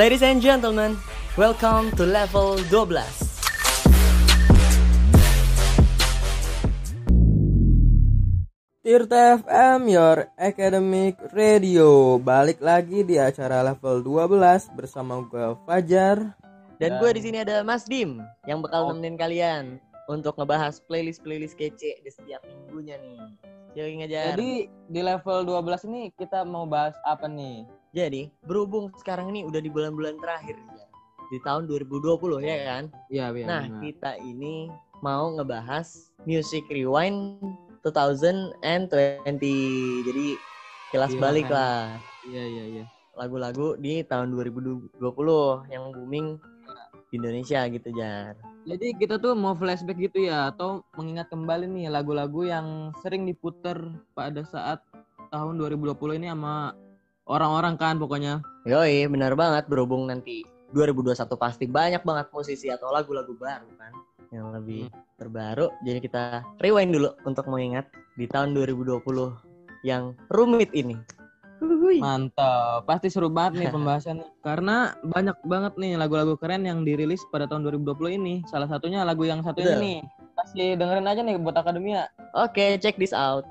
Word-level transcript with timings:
Ladies 0.00 0.24
and 0.24 0.40
gentlemen, 0.40 0.96
welcome 1.36 1.92
to 1.92 2.08
level 2.08 2.56
12. 2.72 2.96
Tirta 8.80 9.44
FM, 9.44 9.92
your 9.92 10.24
academic 10.40 11.20
radio. 11.36 12.16
Balik 12.16 12.64
lagi 12.64 13.04
di 13.04 13.20
acara 13.20 13.60
level 13.60 14.00
12 14.00 14.72
bersama 14.72 15.20
gue 15.20 15.52
Fajar. 15.68 16.32
Dan 16.80 16.96
gue 16.96 17.10
di 17.12 17.20
sini 17.20 17.44
ada 17.44 17.60
Mas 17.60 17.84
Dim 17.84 18.24
yang 18.48 18.64
bakal 18.64 18.88
nemenin 18.88 19.20
kalian 19.20 19.76
untuk 20.08 20.32
ngebahas 20.40 20.80
playlist-playlist 20.88 21.60
kece 21.60 22.00
di 22.00 22.08
setiap 22.08 22.40
minggunya 22.48 22.96
nih. 23.04 23.20
Jadi 23.76 24.64
di 24.64 25.00
level 25.04 25.44
12 25.44 25.92
ini 25.92 26.08
kita 26.16 26.48
mau 26.48 26.64
bahas 26.64 26.96
apa 27.04 27.28
nih? 27.28 27.68
Jadi, 27.90 28.30
berhubung 28.46 28.94
sekarang 29.02 29.34
ini 29.34 29.42
udah 29.42 29.58
di 29.58 29.66
bulan-bulan 29.66 30.22
terakhir 30.22 30.54
ya. 30.54 30.86
Di 31.30 31.38
tahun 31.42 31.66
2020 31.66 32.38
ya 32.38 32.56
kan? 32.62 32.84
Iya, 33.10 33.34
iya. 33.34 33.46
Nah, 33.46 33.62
benar. 33.66 33.82
kita 33.82 34.10
ini 34.22 34.70
mau 35.02 35.34
ngebahas 35.34 36.14
Music 36.22 36.62
Rewind 36.70 37.42
2020. 37.82 38.54
Jadi 40.06 40.26
kelas 40.94 41.12
Iya, 41.14 41.22
balik 41.22 41.50
kan. 41.50 41.54
lah. 41.58 41.82
Iya, 42.30 42.44
iya, 42.46 42.64
iya. 42.78 42.84
Lagu-lagu 43.18 43.74
di 43.74 44.06
tahun 44.06 44.38
2020 44.38 45.66
yang 45.66 45.90
booming 45.90 46.38
di 47.10 47.14
Indonesia 47.18 47.66
gitu, 47.66 47.90
Jar. 47.90 48.38
Jadi 48.70 48.94
kita 49.02 49.18
tuh 49.18 49.34
mau 49.34 49.58
flashback 49.58 49.98
gitu 49.98 50.30
ya 50.30 50.54
atau 50.54 50.86
mengingat 50.94 51.26
kembali 51.26 51.66
nih 51.66 51.90
lagu-lagu 51.90 52.46
yang 52.46 52.94
sering 53.02 53.26
diputer 53.26 53.74
pada 54.14 54.46
saat 54.46 54.78
tahun 55.34 55.58
2020 55.58 56.22
ini 56.22 56.30
sama 56.30 56.70
orang-orang 57.30 57.78
kan 57.78 57.94
pokoknya. 57.96 58.42
Yoi, 58.66 59.06
benar 59.06 59.38
banget 59.38 59.70
berhubung 59.70 60.10
nanti 60.10 60.42
2021 60.74 61.30
pasti 61.38 61.64
banyak 61.70 62.02
banget 62.02 62.26
musisi 62.34 62.66
atau 62.70 62.90
lagu-lagu 62.90 63.30
baru 63.38 63.70
kan 63.78 63.94
yang 64.30 64.54
lebih 64.54 64.90
terbaru. 65.18 65.70
Jadi 65.82 65.98
kita 66.02 66.42
rewind 66.62 66.94
dulu 66.94 67.10
untuk 67.26 67.46
mengingat 67.50 67.90
di 68.14 68.26
tahun 68.30 68.54
2020 68.54 69.02
yang 69.86 70.14
rumit 70.30 70.70
ini. 70.74 70.98
Huhuy. 71.60 72.00
Mantap, 72.00 72.88
pasti 72.88 73.12
seru 73.12 73.28
banget 73.28 73.60
nih 73.60 73.68
pembahasannya. 73.76 74.24
Karena 74.40 74.96
banyak 75.04 75.36
banget 75.44 75.72
nih 75.76 75.92
lagu-lagu 76.00 76.32
keren 76.40 76.64
yang 76.64 76.88
dirilis 76.88 77.20
pada 77.28 77.44
tahun 77.44 77.68
2020 77.68 78.16
ini. 78.16 78.34
Salah 78.48 78.64
satunya 78.70 79.04
lagu 79.04 79.28
yang 79.28 79.44
satu 79.44 79.60
Betul. 79.60 79.76
ini 79.76 79.84
nih. 79.84 79.98
Kasih 80.40 80.68
dengerin 80.80 81.10
aja 81.10 81.20
nih 81.20 81.36
buat 81.36 81.56
akademia. 81.60 82.08
Oke, 82.32 82.80
check 82.80 82.96
this 82.96 83.12
out. 83.12 83.44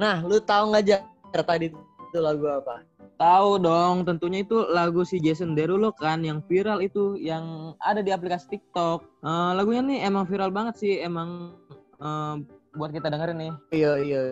Nah, 0.00 0.24
lu 0.24 0.40
tahu 0.40 0.72
nggak 0.72 0.84
Jar 0.88 1.42
tadi 1.44 1.68
itu 1.68 2.18
lagu 2.18 2.48
apa? 2.48 2.88
Tahu 3.20 3.60
dong, 3.60 4.08
tentunya 4.08 4.40
itu 4.40 4.64
lagu 4.72 5.04
si 5.04 5.20
Jason 5.20 5.52
Derulo 5.52 5.92
kan 5.92 6.24
yang 6.24 6.40
viral 6.48 6.80
itu 6.80 7.20
yang 7.20 7.76
ada 7.84 8.00
di 8.00 8.08
aplikasi 8.08 8.48
TikTok. 8.48 9.04
Eh, 9.20 9.52
lagunya 9.52 9.84
nih 9.84 10.08
emang 10.08 10.24
viral 10.24 10.48
banget 10.48 10.80
sih, 10.80 11.04
emang 11.04 11.52
eh, 12.00 12.34
buat 12.72 12.96
kita 12.96 13.12
dengerin 13.12 13.38
nih. 13.44 13.52
Iya, 13.76 13.92
iya. 14.00 14.22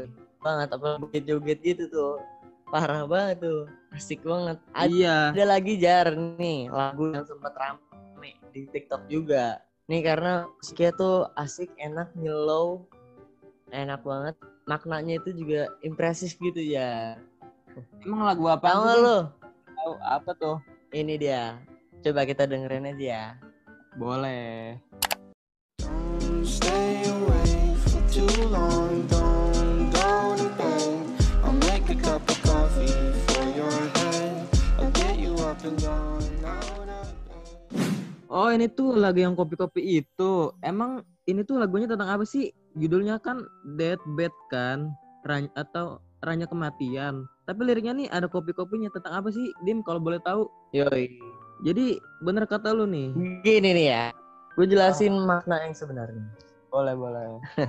Banget 0.40 0.72
apa 0.72 1.04
joget-joget 1.04 1.60
gitu 1.60 1.84
tuh. 1.92 2.16
Parah 2.72 3.04
banget 3.04 3.44
tuh. 3.44 3.68
Asik 3.92 4.24
banget. 4.24 4.56
Ada 4.72 4.88
Iya. 4.88 5.16
Ada 5.36 5.44
lagi 5.44 5.74
jar 5.76 6.16
nih 6.16 6.72
lagu 6.72 7.12
yang 7.12 7.28
sempat 7.28 7.52
rame 7.60 8.40
di 8.56 8.64
TikTok 8.72 9.04
juga. 9.12 9.60
Nih 9.92 10.00
karena 10.00 10.48
musiknya 10.48 10.96
tuh 10.96 11.28
asik, 11.36 11.68
enak, 11.76 12.08
nyelow, 12.16 12.88
enak 13.68 14.00
banget. 14.00 14.36
Maknanya 14.68 15.16
itu 15.16 15.32
juga 15.32 15.72
impresif 15.80 16.36
gitu 16.36 16.60
ya. 16.60 17.16
Emang 18.04 18.28
lagu 18.28 18.44
apa? 18.52 18.68
Tahu 18.68 18.84
lu? 19.00 19.18
Tahu 19.64 19.92
apa 20.04 20.30
tuh? 20.36 20.60
Ini 20.92 21.16
dia. 21.16 21.56
Coba 22.04 22.28
kita 22.28 22.44
dengerin 22.44 22.92
aja 22.92 23.00
ya. 23.00 23.24
Boleh. 23.96 24.76
Don't 25.80 26.44
stay 26.44 27.00
away 27.08 27.80
for 27.80 28.04
too 28.12 28.28
long. 28.52 29.08
Don't 29.08 29.88
go 29.88 30.36
to 30.36 30.46
bed. 30.60 31.16
I'll 31.40 31.56
make 31.64 31.88
a 31.88 31.96
cup 31.96 32.28
of 32.28 32.36
coffee 32.44 32.92
for 33.32 33.48
your 33.56 33.72
head. 33.72 34.52
I'll 34.76 34.92
get 34.92 35.16
you 35.16 35.32
up 35.48 35.64
and 35.64 35.80
going 35.80 36.44
out 36.44 36.92
of 36.92 37.08
bed. 37.24 37.88
Oh 38.28 38.52
ini 38.52 38.68
tuh 38.68 39.00
lagu 39.00 39.24
yang 39.24 39.32
kopi-kopi 39.32 40.04
itu. 40.04 40.52
Emang 40.60 41.08
ini 41.24 41.40
tuh 41.40 41.56
lagunya 41.56 41.88
tentang 41.88 42.12
apa 42.12 42.28
sih? 42.28 42.52
Judulnya 42.78 43.18
kan 43.18 43.42
Deathbed 43.74 44.30
kan? 44.54 44.94
Ran- 45.26 45.52
atau 45.58 45.98
Ranya 46.22 46.46
Kematian. 46.46 47.26
Tapi 47.44 47.60
liriknya 47.66 47.94
nih 47.94 48.08
ada 48.10 48.30
kopi-kopinya 48.30 48.86
tentang 48.94 49.18
apa 49.18 49.28
sih? 49.34 49.50
Dim 49.66 49.82
kalau 49.82 49.98
boleh 49.98 50.22
tahu. 50.22 50.46
Yoi. 50.70 51.10
Jadi 51.66 51.98
bener 52.22 52.46
kata 52.46 52.70
lu 52.70 52.86
nih. 52.86 53.10
Gini 53.42 53.70
nih 53.74 53.86
ya. 53.90 54.04
Gue 54.54 54.66
jelasin 54.70 55.14
makna 55.26 55.58
yang 55.66 55.74
sebenarnya. 55.74 56.22
Boleh 56.70 56.94
boleh. 56.94 57.42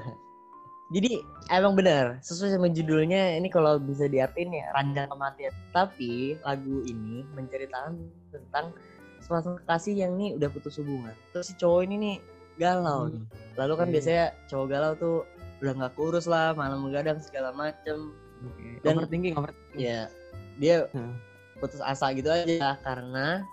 Jadi 0.93 1.21
emang 1.53 1.77
benar 1.77 2.17
sesuai 2.25 2.57
sama 2.57 2.65
judulnya 2.65 3.37
ini 3.37 3.45
kalau 3.53 3.77
bisa 3.77 4.09
diartiin 4.09 4.49
ya 4.57 4.73
ranjang 4.73 5.05
kematian. 5.09 5.53
Tapi 5.69 6.37
lagu 6.41 6.81
ini 6.85 7.21
menceritakan 7.37 7.97
tentang 8.33 8.73
sepasang 9.21 9.61
kekasih 9.61 10.05
yang 10.05 10.17
nih 10.17 10.33
udah 10.37 10.49
putus 10.49 10.81
hubungan. 10.81 11.13
Terus 11.29 11.53
si 11.53 11.53
cowok 11.61 11.81
ini 11.85 11.95
nih 11.97 12.15
galau 12.59 13.07
Hmm. 13.07 13.11
nih. 13.15 13.23
Lalu 13.55 13.73
kan 13.73 13.87
Iya. 13.87 13.93
biasanya 13.95 14.25
cowok 14.45 14.67
galau 14.67 14.91
tuh 14.95 15.17
udah 15.59 15.73
nggak 15.75 15.93
kurus 15.95 16.25
lah, 16.25 16.51
malam 16.53 16.83
begadang 16.83 17.19
segala 17.19 17.51
macem. 17.51 18.11
Dan- 18.39 18.79
Dan 18.83 18.93
overthinking, 18.99 19.35
overthinking. 19.35 19.79
Ya 19.79 20.07
dia 20.55 20.87
Hmm. 20.91 21.15
putus 21.57 21.79
asa 21.79 22.11
gitu 22.11 22.27
aja 22.27 22.75
karena 22.79 23.43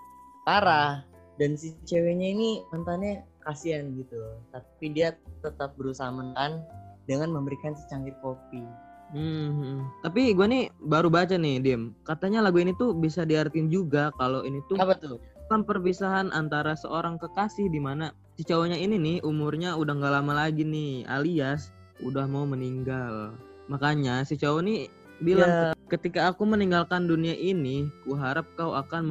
parah. 0.43 1.03
Dan 1.37 1.53
si 1.53 1.75
ceweknya 1.83 2.33
ini 2.33 2.49
mantannya 2.71 3.23
kasihan 3.41 3.87
gitu. 3.93 4.17
Tapi 4.49 4.85
dia 4.89 5.13
tetap 5.39 5.75
berusaha 5.75 6.09
menahan 6.09 6.63
dengan 7.05 7.31
memberikan 7.31 7.71
secangkir 7.71 8.15
kopi. 8.19 8.63
Hmm, 9.07 9.49
hmm. 9.53 9.79
Tapi 10.03 10.35
gue 10.35 10.43
nih 10.43 10.63
baru 10.83 11.07
baca 11.07 11.35
nih, 11.35 11.63
Dim. 11.63 11.95
Katanya 12.03 12.43
lagu 12.43 12.59
ini 12.59 12.75
tuh 12.75 12.91
bisa 12.91 13.23
diartin 13.23 13.71
juga 13.71 14.11
kalau 14.15 14.43
ini 14.43 14.59
tuh 14.67 14.75
Apa 14.75 14.99
tuh? 14.99 15.15
Tentang 15.47 15.63
perpisahan 15.63 16.27
antara 16.35 16.75
seorang 16.75 17.15
kekasih 17.15 17.71
di 17.71 17.79
mana 17.79 18.11
si 18.35 18.43
cowoknya 18.43 18.75
ini 18.75 18.99
nih 18.99 19.17
umurnya 19.23 19.79
udah 19.79 19.95
nggak 19.95 20.13
lama 20.19 20.43
lagi 20.43 20.67
nih, 20.67 21.07
alias 21.07 21.71
udah 22.03 22.27
mau 22.27 22.43
meninggal. 22.43 23.31
Makanya 23.71 24.27
si 24.27 24.35
cowok 24.35 24.61
nih 24.67 24.91
bilang 25.23 25.71
ketika 25.87 26.27
aku 26.27 26.43
meninggalkan 26.43 27.07
dunia 27.07 27.31
ini, 27.31 27.87
ku 28.03 28.19
harap 28.19 28.43
kau 28.59 28.75
akan 28.75 29.07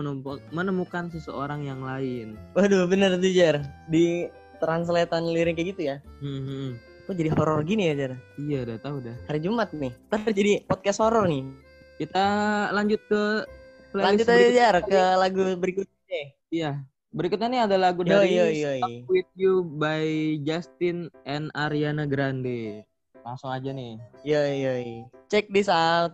menemukan 0.53 1.09
seseorang 1.09 1.65
yang 1.65 1.81
lain. 1.81 2.37
Waduh, 2.53 2.85
bener 2.85 3.17
tuh 3.17 3.33
Jar. 3.33 3.65
Di 3.89 4.29
translatean 4.61 5.33
lirik 5.33 5.57
kayak 5.57 5.73
gitu 5.73 5.89
ya. 5.89 6.05
Hmm, 6.21 6.45
hmm. 6.45 6.71
Kok 7.09 7.17
jadi 7.17 7.33
horor 7.33 7.65
gini 7.65 7.89
ya 7.89 7.95
Jar? 7.97 8.13
Iya, 8.37 8.59
udah 8.69 8.77
tahu 8.85 8.97
dah. 9.01 9.17
Hari 9.33 9.41
Jumat 9.41 9.73
nih. 9.73 9.97
Ntar 10.13 10.37
jadi 10.37 10.69
podcast 10.69 11.01
horor 11.01 11.25
nih. 11.33 11.49
Kita 11.97 12.25
lanjut 12.77 13.01
ke 13.09 13.49
Lanjut 13.97 14.29
aja. 14.29 14.53
Jar 14.53 14.77
ke 14.85 15.01
lagu 15.17 15.57
berikutnya. 15.57 15.96
Iya. 16.51 16.83
Berikutnya 17.17 17.49
nih 17.49 17.63
ada 17.65 17.77
lagu 17.81 18.05
dari 18.05 18.37
yoi, 18.37 18.61
yoi. 18.61 18.81
Stuck 18.83 19.09
With 19.09 19.31
You 19.35 19.65
by 19.65 20.05
Justin 20.45 21.09
and 21.25 21.49
Ariana 21.57 22.05
Grande. 22.05 22.85
Langsung 23.25 23.51
aja 23.51 23.73
nih. 23.73 23.97
Yoi, 24.23 24.55
yoi. 24.63 24.89
Check 25.33 25.49
this 25.49 25.67
out. 25.73 26.13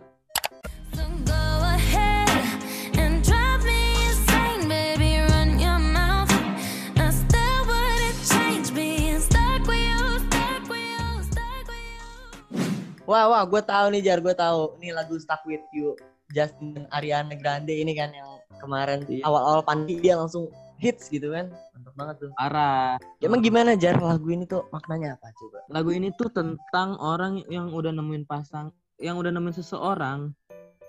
Wah, 13.03 13.27
wah, 13.27 13.43
gue 13.43 13.61
tahu 13.61 13.85
nih 13.93 14.01
Jar, 14.01 14.23
gue 14.23 14.31
tahu. 14.31 14.79
Ini 14.79 14.95
lagu 14.95 15.19
Stuck 15.19 15.43
With 15.43 15.61
You. 15.75 15.93
Justin 16.33 16.73
dan 16.73 16.85
Ariana 16.89 17.37
Grande 17.37 17.71
ini 17.71 17.93
kan 17.93 18.09
yang 18.11 18.29
kemarin 18.57 19.05
Iya. 19.05 19.23
awal-awal 19.23 19.61
pandemi 19.61 20.01
dia 20.01 20.17
langsung 20.17 20.49
hits 20.81 21.07
gitu 21.07 21.31
kan. 21.31 21.47
Mantap 21.77 21.93
banget 21.95 22.15
tuh. 22.27 22.29
Parah. 22.35 22.99
Emang 23.23 23.39
gimana 23.39 23.77
Jar 23.79 23.95
lagu 24.01 24.27
ini 24.27 24.43
tuh 24.43 24.67
maknanya 24.73 25.15
apa 25.15 25.31
coba? 25.37 25.63
Lagu 25.71 25.89
ini 25.95 26.11
tuh 26.17 26.27
tentang 26.33 26.99
orang 26.99 27.39
yang 27.47 27.71
udah 27.71 27.93
nemuin 27.95 28.27
pasang, 28.27 28.73
yang 28.99 29.15
udah 29.15 29.31
nemuin 29.31 29.55
seseorang, 29.55 30.33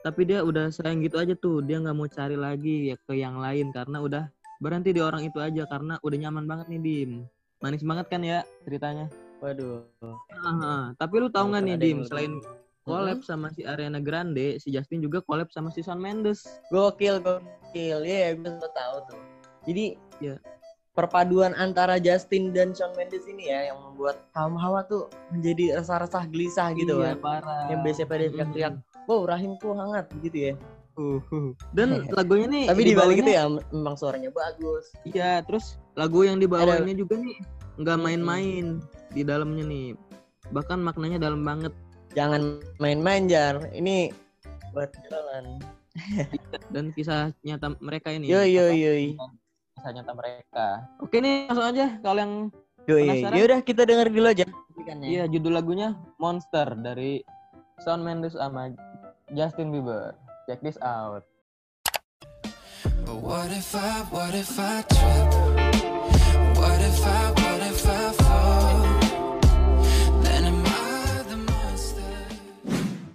tapi 0.02 0.26
dia 0.26 0.43
udah 0.43 0.73
sayang 0.75 1.05
gitu 1.05 1.20
aja 1.23 1.37
tuh. 1.38 1.62
Dia 1.62 1.79
nggak 1.79 1.94
mau 1.94 2.11
cari 2.11 2.35
lagi 2.35 2.90
ya 2.90 2.97
ke 3.06 3.14
yang 3.14 3.38
lain 3.38 3.70
karena 3.70 4.02
udah 4.02 4.25
berhenti 4.58 4.90
di 4.90 5.00
orang 5.05 5.23
itu 5.23 5.38
aja 5.38 5.69
karena 5.70 6.00
udah 6.02 6.19
nyaman 6.19 6.44
banget 6.49 6.67
nih 6.73 6.81
Dim. 6.82 7.11
Manis 7.62 7.85
banget 7.87 8.06
kan 8.11 8.20
ya 8.25 8.43
ceritanya. 8.67 9.06
Waduh. 9.38 9.85
Aha, 10.32 10.97
tapi 10.97 11.14
lu 11.20 11.29
tahu 11.29 11.52
nggak 11.52 11.62
nih 11.69 11.76
Dim, 11.79 11.99
selain 12.08 12.40
collab 12.85 13.25
sama 13.25 13.49
si 13.51 13.65
Ariana 13.65 13.99
Grande, 13.99 14.61
si 14.61 14.69
Justin 14.69 15.01
juga 15.01 15.25
collab 15.25 15.49
sama 15.49 15.73
si 15.73 15.81
Shawn 15.81 15.99
Mendes. 15.99 16.45
Gokil, 16.69 17.19
gokil. 17.19 17.99
Iya, 18.05 18.37
gue 18.37 18.45
sempat 18.45 18.73
tahu 18.77 18.97
tuh. 19.09 19.21
Jadi 19.65 19.97
Iya. 20.21 20.37
perpaduan 20.95 21.57
antara 21.57 21.99
Justin 21.99 22.53
dan 22.55 22.71
Shawn 22.71 22.93
Mendes 22.95 23.25
ini 23.27 23.51
ya 23.51 23.73
yang 23.73 23.81
membuat 23.83 24.29
kaum 24.31 24.55
hawa 24.55 24.85
tuh 24.87 25.09
menjadi 25.33 25.81
resah-resah 25.81 26.29
gelisah 26.29 26.71
gitu 26.77 27.01
iya, 27.01 27.17
kan. 27.17 27.25
parah. 27.25 27.63
Yang 27.73 27.81
biasanya 27.83 28.07
pada 28.07 28.25
teriak-teriak, 28.31 28.75
"Wow, 29.09 29.21
rahimku 29.27 29.69
hangat" 29.75 30.07
gitu 30.23 30.39
ya. 30.39 30.55
Uh, 30.95 31.19
uh. 31.35 31.51
Dan 31.75 31.89
lagunya 32.15 32.47
nih 32.47 32.65
Tapi 32.71 32.83
di 32.87 32.95
balik 32.95 33.19
itu 33.19 33.27
dibawanya- 33.27 33.59
ya 33.59 33.75
memang 33.75 33.97
suaranya 33.99 34.31
bagus. 34.31 34.95
Iya, 35.03 35.43
terus 35.43 35.75
lagu 35.99 36.23
yang 36.23 36.39
dibawainnya 36.39 36.95
juga 36.95 37.19
nih 37.19 37.35
nggak 37.75 37.99
main-main 37.99 38.79
di 39.11 39.23
dalamnya 39.27 39.65
nih. 39.67 39.87
Bahkan 40.55 40.79
maknanya 40.79 41.19
dalam 41.19 41.43
banget 41.43 41.75
Jangan 42.14 42.62
main-main 42.78 43.26
jar. 43.26 43.58
Ini 43.75 44.14
buat 44.70 44.90
jalan. 45.11 45.58
dan 46.75 46.90
kisah 46.94 47.31
nyata 47.46 47.78
mereka 47.78 48.11
ini. 48.11 48.31
Yo 48.31 48.43
yo 48.43 48.70
yo. 48.70 49.19
Kisah 49.78 49.90
nyata 49.94 50.12
mereka. 50.14 50.66
Oke 51.02 51.19
nih, 51.19 51.50
langsung 51.50 51.66
aja 51.66 51.87
kalau 52.02 52.19
yang 52.22 52.34
Yo 52.84 52.96
yo. 53.00 53.12
Penasaran? 53.16 53.37
Yaudah 53.38 53.61
kita 53.64 53.82
denger 53.88 54.08
dulu 54.12 54.28
aja. 54.28 54.46
iya 55.00 55.25
judul 55.25 55.56
lagunya 55.56 55.96
Monster 56.20 56.76
dari 56.76 57.25
Shawn 57.82 58.05
Mendes 58.05 58.37
sama 58.37 58.70
Justin 59.32 59.72
Bieber. 59.72 60.12
Check 60.44 60.61
this 60.61 60.76
out. 60.84 61.25
But 63.08 63.19
what 63.20 63.49
if 63.49 63.72
I, 63.72 64.05
what 64.12 64.37
if 64.37 64.52
I 64.61 64.84
trip? 64.84 65.63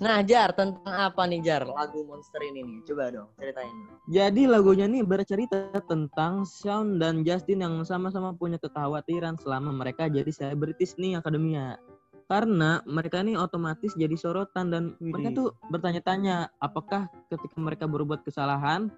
Nah 0.10 0.26
Jar 0.26 0.50
tentang 0.58 0.90
apa 0.90 1.22
nih 1.30 1.38
Jar 1.46 1.70
lagu 1.70 2.02
Monster 2.02 2.42
ini 2.42 2.66
nih? 2.66 2.82
Coba 2.82 3.14
dong 3.14 3.30
ceritain. 3.38 3.78
Jadi 4.10 4.50
lagunya 4.50 4.90
nih 4.90 5.06
bercerita 5.06 5.70
tentang 5.86 6.50
Shawn 6.50 6.98
dan 6.98 7.22
Justin 7.22 7.62
yang 7.62 7.78
sama-sama 7.86 8.34
punya 8.34 8.58
kekhawatiran 8.58 9.38
selama 9.38 9.70
mereka 9.70 10.10
jadi 10.10 10.34
selebritis 10.34 10.98
nih 10.98 11.22
akademia. 11.22 11.78
Karena 12.26 12.82
mereka 12.90 13.22
nih 13.22 13.38
otomatis 13.38 13.94
jadi 13.94 14.18
sorotan 14.18 14.74
dan 14.74 14.98
mereka 14.98 15.30
tuh 15.38 15.48
bertanya-tanya 15.70 16.58
apakah 16.58 17.06
ketika 17.30 17.58
mereka 17.62 17.86
berbuat 17.86 18.26
kesalahan 18.26 18.90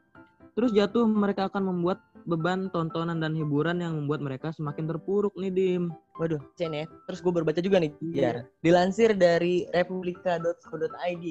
terus 0.53 0.71
jatuh 0.71 1.07
mereka 1.07 1.48
akan 1.48 1.71
membuat 1.71 2.00
beban 2.24 2.69
tontonan 2.69 3.18
dan 3.18 3.33
hiburan 3.33 3.81
yang 3.81 3.98
membuat 3.98 4.21
mereka 4.21 4.53
semakin 4.53 4.86
terpuruk 4.86 5.33
nih 5.33 5.50
Dim. 5.50 5.83
Waduh, 6.21 6.38
Cen 6.53 6.75
ya. 6.75 6.86
Terus 7.09 7.19
gue 7.19 7.33
berbaca 7.33 7.57
juga 7.57 7.81
nih, 7.81 7.92
Iya. 7.98 8.21
Jar. 8.21 8.36
Dilansir 8.62 9.18
dari 9.18 9.65
republika.co.id. 9.74 11.25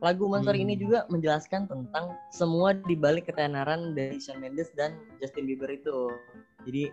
Lagu 0.00 0.24
Monster 0.32 0.56
Hmm. 0.56 0.64
ini 0.64 0.74
juga 0.80 1.04
menjelaskan 1.12 1.68
tentang 1.68 2.16
semua 2.32 2.72
dibalik 2.72 3.28
ketenaran 3.28 3.92
dari 3.92 4.16
Shawn 4.16 4.40
Mendes 4.40 4.72
dan 4.72 4.96
Justin 5.20 5.44
Bieber 5.44 5.68
itu. 5.68 6.08
Jadi 6.64 6.88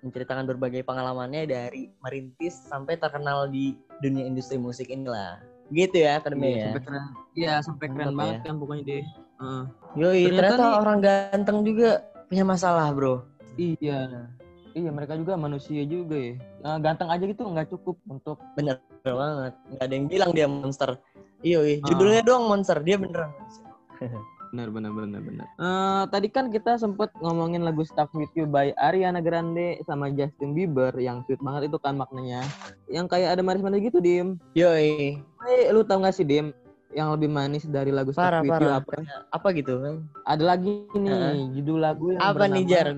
menceritakan 0.00 0.48
berbagai 0.48 0.80
pengalamannya 0.84 1.44
dari 1.44 1.92
merintis 2.00 2.56
sampai 2.68 2.96
terkenal 2.96 3.48
di 3.48 3.76
dunia 4.00 4.24
industri 4.24 4.56
musik 4.56 4.88
inilah. 4.88 5.36
Gitu 5.68 6.00
ya, 6.00 6.16
akademi 6.16 6.56
ya. 6.56 6.70
sampai 6.72 6.80
keren. 6.80 7.04
Iya, 7.36 7.54
sampai 7.60 7.86
keren 7.92 7.98
Mantap 8.08 8.16
banget 8.16 8.36
ya. 8.40 8.44
kan 8.48 8.54
pokoknya 8.56 8.84
deh. 8.88 9.04
Heeh. 9.36 9.64
Yoi, 9.96 10.20
Ternyata 10.28 10.40
ternyata, 10.56 10.64
nih- 10.64 10.80
orang 10.80 10.98
ganteng 11.00 11.58
juga 11.64 11.90
punya 12.28 12.44
masalah, 12.44 12.86
bro. 12.92 13.24
Iya. 13.56 14.28
Iya, 14.76 14.90
mereka 14.92 15.16
juga 15.16 15.40
manusia 15.40 15.88
juga 15.88 16.20
ya. 16.20 16.36
Eh, 16.36 16.78
ganteng 16.84 17.08
aja 17.08 17.24
gitu 17.24 17.48
nggak 17.48 17.72
cukup 17.72 17.96
untuk 18.12 18.36
Bener 18.52 18.76
banget. 19.00 19.52
Nggak 19.72 19.84
ada 19.88 19.94
yang 19.96 20.06
bilang 20.12 20.30
dia 20.36 20.46
monster. 20.48 20.90
Iya. 21.40 21.58
Ah. 21.64 21.88
judulnya 21.88 22.22
doang 22.24 22.44
monster. 22.48 22.76
Dia 22.84 23.00
beneran 23.00 23.32
monster. 23.32 23.64
benar 24.52 24.68
benar 24.72 24.92
benar 24.92 25.20
benar. 25.24 25.46
Eh, 25.56 26.02
tadi 26.12 26.28
kan 26.28 26.52
kita 26.52 26.76
sempet 26.76 27.08
ngomongin 27.20 27.64
lagu 27.64 27.84
Stuck 27.88 28.12
With 28.12 28.32
You 28.36 28.44
by 28.44 28.76
Ariana 28.76 29.24
Grande 29.24 29.80
sama 29.84 30.12
Justin 30.12 30.52
Bieber 30.52 30.92
yang 30.96 31.24
sweet 31.24 31.40
banget 31.40 31.72
itu 31.72 31.76
kan 31.80 31.96
maknanya. 31.96 32.44
Yang 32.88 33.16
kayak 33.16 33.36
ada 33.36 33.42
manis-manis 33.44 33.80
gitu, 33.80 34.00
Dim. 34.00 34.36
Yoi. 34.52 35.20
Eh, 35.48 35.72
lu 35.72 35.84
tau 35.88 36.04
gak 36.04 36.12
sih, 36.12 36.24
Dim? 36.24 36.52
Yang 36.96 37.08
lebih 37.20 37.28
manis 37.28 37.64
dari 37.68 37.92
lagu 37.92 38.08
Parah, 38.16 38.40
You 38.40 38.48
parah. 38.48 38.80
apa? 38.80 38.96
Apa 39.28 39.52
gitu 39.52 39.76
kan? 39.84 40.08
Ada 40.24 40.56
lagi 40.56 40.88
nih, 40.96 41.12
Heeh. 41.12 41.36
judul 41.60 41.78
lagu 41.84 42.16
yang 42.16 42.24
Apa 42.24 42.48
nih, 42.48 42.64
Jar? 42.64 42.96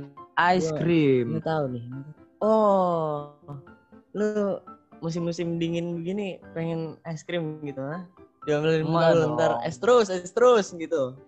Ice 0.55 0.71
Cream. 0.79 1.35
Nggak 1.35 1.47
tahu 1.51 1.65
nih. 1.75 1.85
Oh. 2.39 3.35
Lu 4.15 4.63
musim-musim 5.03 5.59
dingin 5.59 5.99
begini 5.99 6.39
pengen 6.55 6.95
es 7.03 7.27
krim 7.27 7.59
gitu, 7.67 7.83
ha? 7.83 8.07
Diambilin 8.47 8.87
malu 8.87 9.35
ntar 9.35 9.59
es 9.67 9.77
terus, 9.77 10.07
es 10.09 10.31
terus 10.31 10.71
gitu. 10.71 11.19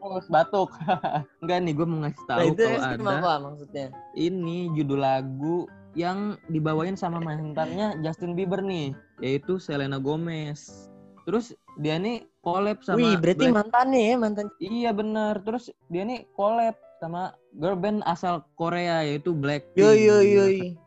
Terus 0.00 0.26
batuk. 0.32 0.72
Enggak 1.44 1.58
nih, 1.60 1.72
gue 1.76 1.86
mau 1.86 2.08
ngasih 2.08 2.24
tahu 2.24 2.38
Nah, 2.40 2.46
itu 2.48 2.62
kalau 2.64 2.78
es 2.80 2.86
krim 2.88 3.04
ada 3.04 3.16
apa 3.20 3.32
maksudnya? 3.44 3.86
ini 4.16 4.58
judul 4.72 5.00
lagu 5.04 5.68
yang 5.92 6.40
dibawain 6.48 6.96
sama 6.96 7.20
mantannya 7.20 8.00
Justin 8.00 8.32
Bieber 8.32 8.64
nih, 8.64 8.96
yaitu 9.20 9.60
Selena 9.60 10.00
Gomez. 10.00 10.88
Terus 11.28 11.52
dia 11.76 11.96
nih 11.98 12.22
collab 12.40 12.78
sama 12.84 12.98
Wih, 13.00 13.14
berarti 13.18 13.46
Black- 13.50 13.56
mantannya 13.56 14.00
ya, 14.00 14.14
mantan. 14.16 14.46
Iya 14.60 14.90
bener. 14.92 15.34
Terus 15.42 15.64
dia 15.88 16.02
nih 16.04 16.28
collab 16.32 16.76
sama 17.02 17.34
girl 17.58 17.76
band 17.76 18.00
asal 18.06 18.46
Korea 18.54 19.02
yaitu 19.02 19.34
Blackpink. 19.34 19.82
Yo 19.82 19.90
yo 19.92 20.18
yo. 20.22 20.44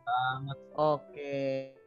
Banget. 0.07 0.57
Oke, 0.77 1.35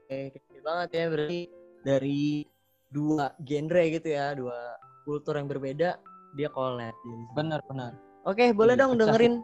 kecil 0.09 0.61
banget 0.61 0.89
ya 0.93 1.05
berarti 1.09 1.41
dari 1.81 2.45
dua 2.91 3.33
genre 3.41 3.83
gitu 3.87 4.09
ya, 4.11 4.35
dua 4.35 4.77
kultur 5.07 5.39
yang 5.39 5.49
berbeda 5.49 5.97
dia 6.35 6.49
collab. 6.51 6.93
Jadi. 6.93 7.25
Bener 7.35 7.61
bener. 7.67 7.93
Oke, 8.29 8.53
boleh 8.53 8.77
Iya, 8.77 8.83
dong 8.85 9.01
dengerin 9.01 9.35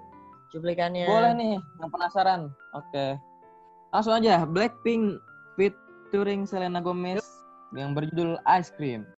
cuplikannya. 0.53 1.07
Boleh 1.09 1.33
nih 1.33 1.55
yang 1.81 1.91
penasaran. 1.91 2.41
Oke. 2.77 3.17
Langsung 3.91 4.15
aja 4.21 4.45
Blackpink 4.45 5.17
featuring 5.57 6.45
Selena 6.45 6.85
Gomez 6.85 7.25
yang 7.73 7.97
berjudul 7.97 8.37
Ice 8.61 8.69
Cream. 8.77 9.09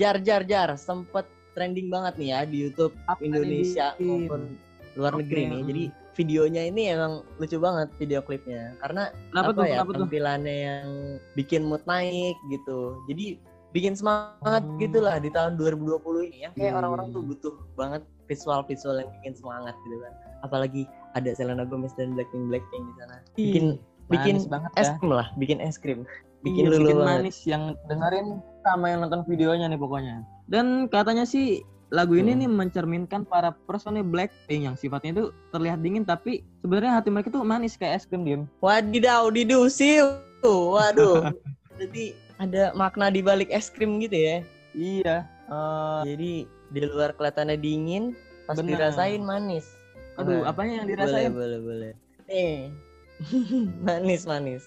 Jar 0.00 0.16
jar 0.24 0.42
jar 0.48 0.68
sempet 0.80 1.28
trending 1.52 1.92
banget 1.92 2.16
nih 2.16 2.28
ya 2.32 2.40
di 2.48 2.56
YouTube 2.64 2.96
Apa 3.04 3.20
Indonesia 3.20 3.92
maupun 4.00 4.56
luar 4.96 5.12
Oke, 5.12 5.26
negeri 5.26 5.42
nih. 5.44 5.58
hmm. 5.60 5.68
Jadi 5.68 5.84
videonya 6.16 6.62
ini 6.70 6.82
emang 6.88 7.12
lucu 7.36 7.58
banget 7.60 7.88
video 8.00 8.20
klipnya 8.24 8.78
karena 8.80 9.12
Kenapa 9.28 9.44
apa 9.44 9.50
tuh? 9.52 9.64
ya 9.66 9.76
Kenapa 9.76 9.92
tuh? 9.92 10.06
yang 10.46 10.86
bikin 11.36 11.62
mood 11.68 11.82
naik 11.84 12.36
gitu. 12.48 12.96
Jadi 13.12 13.49
bikin 13.70 13.94
semangat 13.94 14.62
Hmm. 14.62 14.76
gitu 14.76 14.98
lah 14.98 15.16
di 15.16 15.28
tahun 15.28 15.54
2020 15.54 15.96
ini 16.24 16.38
yang 16.42 16.52
kayak 16.52 16.70
Iya, 16.70 16.76
orang-orang 16.76 17.06
tuh 17.10 17.22
butuh 17.22 17.54
banget 17.74 18.02
visual-visual 18.26 18.96
yang 18.96 19.10
bikin 19.16 19.34
semangat 19.34 19.74
gitu 19.80 19.96
kan. 19.98 20.12
Apalagi 20.40 20.82
ada 21.12 21.30
Selena 21.30 21.62
Gomez 21.62 21.94
dan 21.94 22.12
Blackpink 22.12 22.48
Blackpink 22.48 22.82
di 22.84 22.94
sana. 22.96 23.16
Bikin 23.32 23.64
bikin 24.08 24.34
Manis 24.36 24.46
banget 24.46 24.70
es 24.74 24.86
ya. 24.86 24.94
krim 24.96 25.12
lah, 25.12 25.28
bikin 25.36 25.58
es 25.58 25.76
krim. 25.76 26.02
Bikin 26.40 26.64
Iya, 26.64 26.70
lulu 26.72 26.82
bikin 26.84 26.96
banget. 26.96 27.18
manis 27.20 27.38
yang 27.44 27.62
dengerin 27.86 28.26
sama 28.60 28.86
yang 28.88 29.00
nonton 29.00 29.22
videonya 29.24 29.66
nih 29.66 29.76
pokoknya. 29.76 30.14
Dan 30.46 30.66
katanya 30.86 31.22
sih 31.22 31.60
lagu 31.90 32.14
ini 32.14 32.32
Hmm. 32.32 32.40
nih 32.40 32.50
mencerminkan 32.50 33.22
para 33.22 33.54
personil 33.64 34.02
Blackpink 34.02 34.62
yang 34.64 34.74
sifatnya 34.74 35.10
itu 35.12 35.24
terlihat 35.50 35.78
dingin 35.78 36.02
tapi 36.02 36.42
sebenarnya 36.58 36.96
hati 36.96 37.08
mereka 37.08 37.28
tuh 37.28 37.42
manis 37.42 37.74
kayak 37.74 37.94
es 37.96 38.04
krim 38.04 38.22
diem. 38.22 38.42
Wadidaw, 38.58 39.28
didusiu. 39.28 40.18
Waduh. 40.40 41.30
Jadi 41.80 42.14
ada 42.40 42.72
makna 42.72 43.12
di 43.12 43.20
balik 43.20 43.52
es 43.52 43.68
krim 43.68 44.00
gitu 44.00 44.16
ya. 44.16 44.36
Iya. 44.72 45.16
eh, 45.46 46.00
Jadi 46.08 46.32
di 46.72 46.80
luar 46.82 47.12
kelihatannya 47.12 47.60
dingin, 47.60 48.16
pas 48.48 48.56
Bener. 48.56 48.80
dirasain 48.80 49.20
manis. 49.20 49.68
aduh, 50.16 50.44
Wah, 50.44 50.52
apanya 50.52 50.80
yang 50.80 50.88
Boleh, 50.88 50.96
dirasain? 50.96 51.30
boleh, 51.32 51.58
boleh. 51.60 51.92
Nih. 52.28 52.56
manis, 53.86 54.22
manis. 54.24 54.62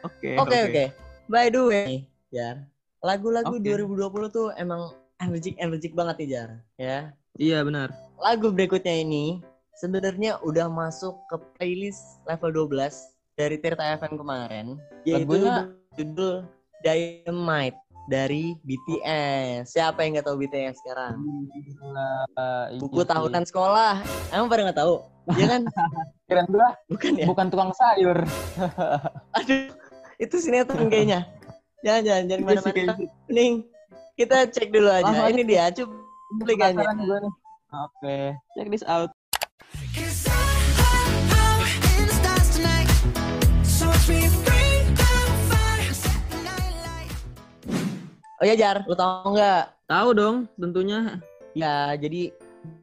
Oke. 0.00 0.36
Oke, 0.36 0.56
oke. 0.68 0.84
By 1.28 1.48
the 1.48 1.62
way, 1.64 1.88
Jar. 2.28 2.68
Lagu-lagu 3.00 3.56
Oke. 3.56 3.64
2020 3.64 4.00
tuh 4.28 4.48
emang 4.56 4.92
energik-energik 5.20 5.92
banget 5.92 6.16
nih, 6.24 6.28
Jar. 6.28 6.50
Ya. 6.76 6.98
Iya 7.36 7.64
benar. 7.64 7.92
Lagu 8.16 8.48
berikutnya 8.48 8.94
ini 8.94 9.44
sebenarnya 9.76 10.40
udah 10.40 10.70
masuk 10.70 11.16
ke 11.28 11.36
playlist 11.56 12.00
level 12.24 12.68
12 12.68 12.94
dari 13.34 13.56
Tirta 13.60 13.98
FM 13.98 14.16
kemarin. 14.16 14.66
Yaitu 15.04 15.36
Lagunya- 15.36 15.68
judul 15.94 16.48
Dynamite 16.84 17.80
dari 18.12 18.52
BTS. 18.60 19.72
Siapa 19.72 20.04
yang 20.04 20.20
nggak 20.20 20.28
tahu 20.28 20.36
BTS 20.44 20.76
sekarang? 20.84 21.16
Iya 21.80 22.76
Buku 22.76 23.00
sih. 23.00 23.08
tahunan 23.08 23.44
sekolah. 23.48 24.04
Emang 24.28 24.52
pada 24.52 24.68
nggak 24.68 24.78
tahu? 24.84 24.94
Ya 25.40 25.46
kan? 25.48 25.62
Keren 26.28 26.46
gua 26.52 26.68
Bukan 26.92 27.12
ya? 27.16 27.24
bukan 27.24 27.46
tukang 27.48 27.72
sayur. 27.72 28.18
Aduh, 29.40 29.72
itu 30.20 30.36
sinetron 30.36 30.92
kayaknya. 30.92 31.24
Jangan, 31.80 32.02
jangan, 32.04 32.24
jangan 32.28 32.40
Iya 32.44 32.60
kayak 32.60 32.76
gitu. 32.76 32.92
Mending 33.28 33.52
kita 34.16 34.36
cek 34.52 34.68
dulu 34.72 34.88
aja. 34.92 35.12
Ini 35.32 35.42
dia, 35.44 35.64
cuplikannya. 35.72 36.84
Oke, 37.74 38.36
check 38.54 38.68
this 38.68 38.84
out. 38.86 39.10
Oh 48.44 48.46
ya 48.52 48.60
Jar, 48.60 48.84
lu 48.84 48.92
tau 48.92 49.32
nggak? 49.32 49.88
Tahu 49.88 50.08
dong, 50.12 50.36
tentunya. 50.60 51.16
Ya, 51.56 51.96
jadi 51.96 52.28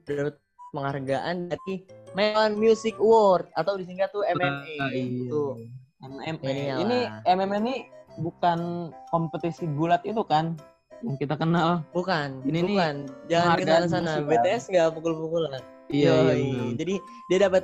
dapat 0.09 0.41
penghargaan 0.73 1.53
dari 1.53 1.85
Melon 2.17 2.57
Music 2.57 2.97
Award 2.97 3.45
atau 3.53 3.77
disingkat 3.77 4.09
tuh 4.09 4.25
MMA. 4.25 4.49
Ah, 4.81 4.89
iya. 4.89 5.29
Tuh. 5.29 5.61
MMA. 6.01 6.49
Ini 6.49 6.65
Ini. 6.81 6.99
MMA 7.29 7.57
ini 7.61 7.75
bukan 8.17 8.89
kompetisi 9.13 9.69
gulat 9.77 10.01
itu 10.01 10.25
kan 10.25 10.57
yang 11.05 11.13
kita 11.21 11.37
kenal. 11.37 11.85
Bukan, 11.93 12.41
Ini 12.41 12.65
nih 12.65 12.73
bukan. 12.73 12.95
Jangan 13.29 13.53
ke 13.61 13.65
sana. 13.85 14.17
musik? 14.17 14.33
BTS 14.33 14.63
nggak 14.65 14.87
pukul-pukulan. 14.97 15.61
Iya, 15.93 16.09
Yoi. 16.09 16.41
benar. 16.41 16.73
Jadi 16.81 16.95
dia 17.29 17.37
dapat 17.37 17.63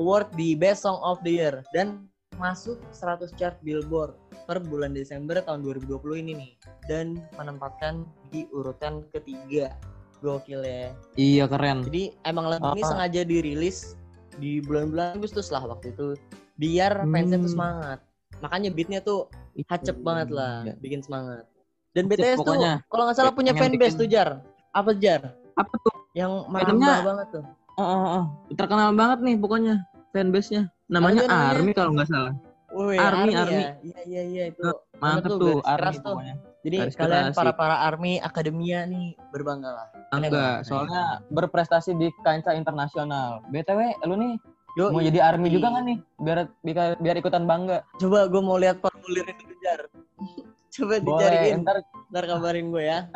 award 0.00 0.32
di 0.40 0.56
Best 0.56 0.88
Song 0.88 0.96
of 1.04 1.20
the 1.20 1.36
Year 1.36 1.60
dan 1.76 2.08
masuk 2.36 2.76
100 2.90 3.32
chart 3.34 3.56
Billboard 3.60 4.14
per 4.44 4.60
bulan 4.60 4.92
Desember 4.92 5.40
tahun 5.40 5.60
2020 5.62 5.98
ini 6.18 6.32
nih 6.36 6.52
dan 6.86 7.16
menempatkan 7.34 8.04
di 8.28 8.46
urutan 8.50 9.02
ketiga. 9.10 9.72
Gokil 10.18 10.64
ya. 10.64 10.96
Iya 11.14 11.44
keren. 11.44 11.84
Jadi 11.84 12.16
emang 12.24 12.48
lagu 12.48 12.72
ini 12.72 12.80
Ah. 12.80 12.88
sengaja 12.88 13.20
dirilis 13.22 13.94
di 14.36 14.60
bulan-bulan 14.60 15.12
Agustus 15.14 15.52
lah 15.52 15.60
waktu 15.62 15.92
itu 15.92 16.16
biar 16.56 17.04
fansnya 17.04 17.36
tuh 17.36 17.44
Hmm. 17.44 17.52
semangat. 17.52 17.98
Makanya 18.38 18.68
beatnya 18.70 19.00
tuh 19.00 19.28
hacep 19.66 19.96
banget 19.98 20.28
lah, 20.30 20.64
Iya. 20.64 20.74
bikin 20.78 21.00
semangat. 21.00 21.44
Dan 21.92 22.08
BTS 22.08 22.36
pokoknya. 22.38 22.80
tuh 22.80 22.88
kalau 22.88 23.02
nggak 23.04 23.16
salah 23.16 23.32
punya 23.32 23.52
Pengen 23.52 23.76
fanbase 23.76 23.92
bikin- 23.92 24.00
tuh 24.00 24.08
Jar. 24.08 24.28
Apa 24.72 24.90
Jar? 24.94 25.22
Apa 25.52 25.74
tuh? 25.78 25.94
Yang 26.12 26.32
merambah 26.46 26.98
banget 27.02 27.26
tuh. 27.30 27.44
Oh, 27.74 27.84
oh, 27.84 28.04
oh. 28.14 28.24
Terkenal 28.52 28.92
banget 28.92 29.18
nih 29.20 29.36
pokoknya 29.36 29.74
fanbase-nya. 30.10 30.62
Namanya 30.64 30.72
Apa 30.72 30.75
namanya? 30.86 31.22
Army 31.28 31.72
kalau 31.74 31.94
nggak 31.94 32.08
salah. 32.10 32.34
Wih, 32.76 32.98
Army, 33.00 33.32
ya. 33.32 33.40
Army. 33.46 33.62
Iya 33.86 34.00
iya 34.04 34.22
iya 34.26 34.44
itu. 34.52 34.60
Mantep 35.00 35.30
tuh, 35.32 35.38
tuh, 35.38 35.56
garis 35.60 35.64
keras 35.64 35.86
Army 35.86 35.96
tuh. 35.96 36.04
pokoknya. 36.12 36.34
Jadi 36.66 36.76
Garis 36.82 36.94
kalian 36.98 37.24
keras, 37.30 37.36
para 37.38 37.52
para 37.54 37.76
Army 37.86 38.12
Akademia 38.18 38.80
nih 38.84 39.14
berbangga 39.30 39.70
lah. 39.70 39.86
Keren 40.10 40.18
Enggak, 40.26 40.34
banget. 40.34 40.66
soalnya 40.66 41.02
berprestasi 41.30 41.90
di 41.94 42.08
kancah 42.20 42.54
internasional. 42.58 43.40
BTW, 43.48 43.80
lu 44.04 44.16
nih 44.18 44.34
Yo, 44.76 44.92
mau 44.92 45.00
jadi 45.00 45.24
army 45.24 45.48
juga 45.48 45.72
kan 45.72 45.88
nih? 45.88 45.98
Biar 46.20 46.52
biar, 46.60 47.00
biar 47.00 47.16
ikutan 47.16 47.48
bangga. 47.48 47.80
coba 47.96 48.28
gue 48.28 48.42
mau 48.44 48.60
lihat 48.60 48.76
formulir 48.76 49.24
itu 49.24 49.56
Jar. 49.64 49.80
coba 50.76 50.94
Boleh, 51.00 51.32
dicariin. 51.32 51.64
ntar 51.64 51.76
Ntar 52.12 52.24
kabarin 52.28 52.68
gue 52.68 52.84
ya. 52.84 53.08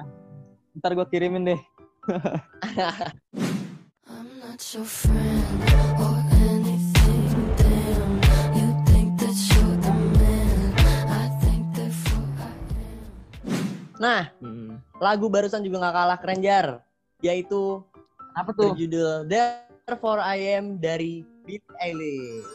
ntar 0.80 0.96
gue 0.96 1.06
kirimin 1.12 1.52
deh. 1.52 1.60
I'm 4.08 4.28
not 4.40 4.56
your 4.72 4.88
friend 4.88 5.89
Nah, 14.00 14.32
Hmm. 14.40 14.80
lagu 14.96 15.28
barusan 15.28 15.60
juga 15.60 15.76
nggak 15.84 15.92
kalah 15.94 16.18
keren 16.24 16.40
Jar. 16.40 16.80
Yaitu 17.20 17.84
Apa 18.32 18.56
tuh? 18.56 18.72
berjudul 18.72 19.28
Therefore 19.28 20.24
I 20.24 20.56
Am 20.56 20.80
dari 20.80 21.20
Billie 21.44 21.76
Eilish. 21.84 22.48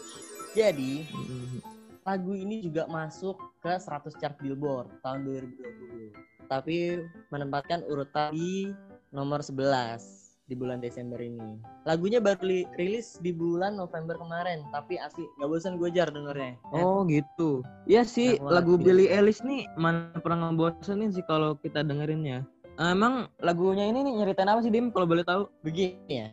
Jadi, 0.57 1.05
Hmm. 1.05 1.61
lagu 2.01 2.33
ini 2.33 2.65
juga 2.65 2.89
masuk 2.89 3.37
ke 3.61 3.77
100 3.77 4.17
chart 4.17 4.33
Billboard 4.41 4.89
tahun 5.05 5.21
2020. 5.21 6.09
Tapi 6.49 7.05
menempatkan 7.29 7.85
urutan 7.85 8.33
di 8.33 8.73
nomor 9.13 9.45
11 9.45 10.24
di 10.45 10.53
bulan 10.53 10.77
Desember 10.77 11.17
ini. 11.17 11.57
Lagunya 11.89 12.21
baru 12.21 12.45
li- 12.45 12.69
rilis 12.77 13.17
di 13.17 13.33
bulan 13.33 13.73
November 13.73 14.13
kemarin, 14.21 14.61
tapi 14.69 15.01
asli 15.01 15.25
nggak 15.41 15.49
bosan 15.49 15.81
gue 15.81 15.89
jar 15.89 16.13
dengernya. 16.13 16.53
Ya. 16.69 16.81
Oh 16.85 17.01
gitu. 17.09 17.65
Iya 17.89 18.05
sih 18.05 18.37
banget, 18.37 18.53
lagu 18.53 18.73
iya. 18.77 18.83
Billie 18.85 19.09
Eilish 19.09 19.41
nih 19.41 19.65
mana 19.77 20.13
pernah 20.21 20.53
ngebosenin 20.53 21.09
sih 21.09 21.25
kalau 21.25 21.57
kita 21.57 21.81
dengerinnya. 21.81 22.45
Emang 22.77 23.31
lagunya 23.41 23.87
ini 23.89 24.05
nih 24.05 24.13
nyeritain 24.21 24.51
apa 24.51 24.61
sih 24.61 24.69
Dim 24.69 24.93
kalau 24.93 25.07
boleh 25.09 25.25
tahu? 25.25 25.49
Begini 25.65 26.13
ya. 26.13 26.27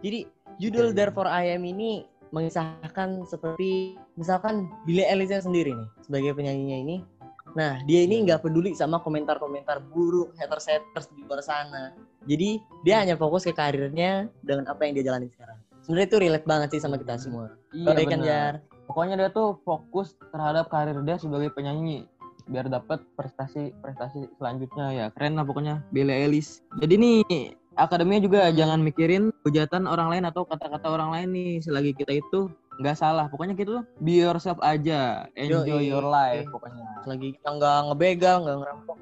Jadi 0.00 0.30
judul 0.56 0.90
Iya, 0.90 0.92
iya. 0.94 0.98
Therefore 0.98 1.28
I 1.28 1.58
Am 1.58 1.64
ini 1.68 2.08
mengisahkan 2.32 3.28
seperti 3.28 4.00
misalkan 4.16 4.72
Billie 4.88 5.04
Eilish 5.04 5.44
sendiri 5.44 5.76
nih 5.76 5.88
sebagai 6.00 6.32
penyanyinya 6.32 6.78
ini. 6.80 6.96
Nah 7.52 7.84
dia 7.84 8.00
ini 8.08 8.24
nggak 8.24 8.48
peduli 8.48 8.72
sama 8.72 8.96
komentar-komentar 9.04 9.84
buruk 9.92 10.32
haters-haters 10.40 11.12
di 11.12 11.20
luar 11.28 11.44
sana. 11.44 11.92
Jadi 12.26 12.62
dia 12.86 13.02
hanya 13.02 13.18
fokus 13.18 13.42
ke 13.42 13.52
karirnya 13.52 14.30
dengan 14.46 14.70
apa 14.70 14.86
yang 14.86 14.94
dia 14.98 15.04
jalani 15.10 15.28
sekarang. 15.34 15.58
Sebenarnya 15.82 16.08
itu 16.14 16.18
relate 16.22 16.46
banget 16.46 16.68
sih 16.78 16.80
sama 16.82 16.96
kita 16.98 17.18
semua. 17.18 17.58
Iya 17.74 17.90
Iya 17.98 18.06
kan. 18.06 18.20
Jar? 18.22 18.54
Pokoknya 18.86 19.14
dia 19.18 19.30
tuh 19.34 19.58
fokus 19.66 20.14
terhadap 20.30 20.70
karir 20.70 20.98
dia 21.02 21.18
sebagai 21.18 21.50
penyanyi 21.54 22.06
biar 22.46 22.66
dapat 22.66 23.02
prestasi-prestasi 23.18 24.38
selanjutnya 24.38 24.86
ya. 24.94 25.06
Keren 25.14 25.38
lah 25.38 25.46
pokoknya 25.46 25.82
Billie 25.90 26.14
Eilish. 26.14 26.62
Jadi 26.78 26.94
nih 26.98 27.22
akademinya 27.78 28.20
juga 28.22 28.40
Hmm. 28.50 28.56
jangan 28.58 28.78
mikirin 28.82 29.24
hujatan 29.46 29.86
orang 29.86 30.10
lain 30.12 30.24
atau 30.28 30.46
kata-kata 30.46 30.86
orang 30.90 31.10
lain 31.14 31.28
nih 31.34 31.50
selagi 31.62 31.94
kita 31.96 32.18
itu 32.18 32.50
nggak 32.78 32.98
salah. 32.98 33.26
Pokoknya 33.30 33.54
tuh 33.58 33.82
be 34.02 34.22
yourself 34.22 34.58
aja, 34.62 35.26
enjoy 35.38 35.82
Yoi. 35.82 35.90
your 35.90 36.04
life 36.04 36.46
pokoknya. 36.50 36.86
Lagi 37.06 37.28
kita 37.38 37.48
nggak 37.58 37.78
ngebegal, 37.90 38.36
nggak 38.46 38.56
ngerampok. 38.62 38.96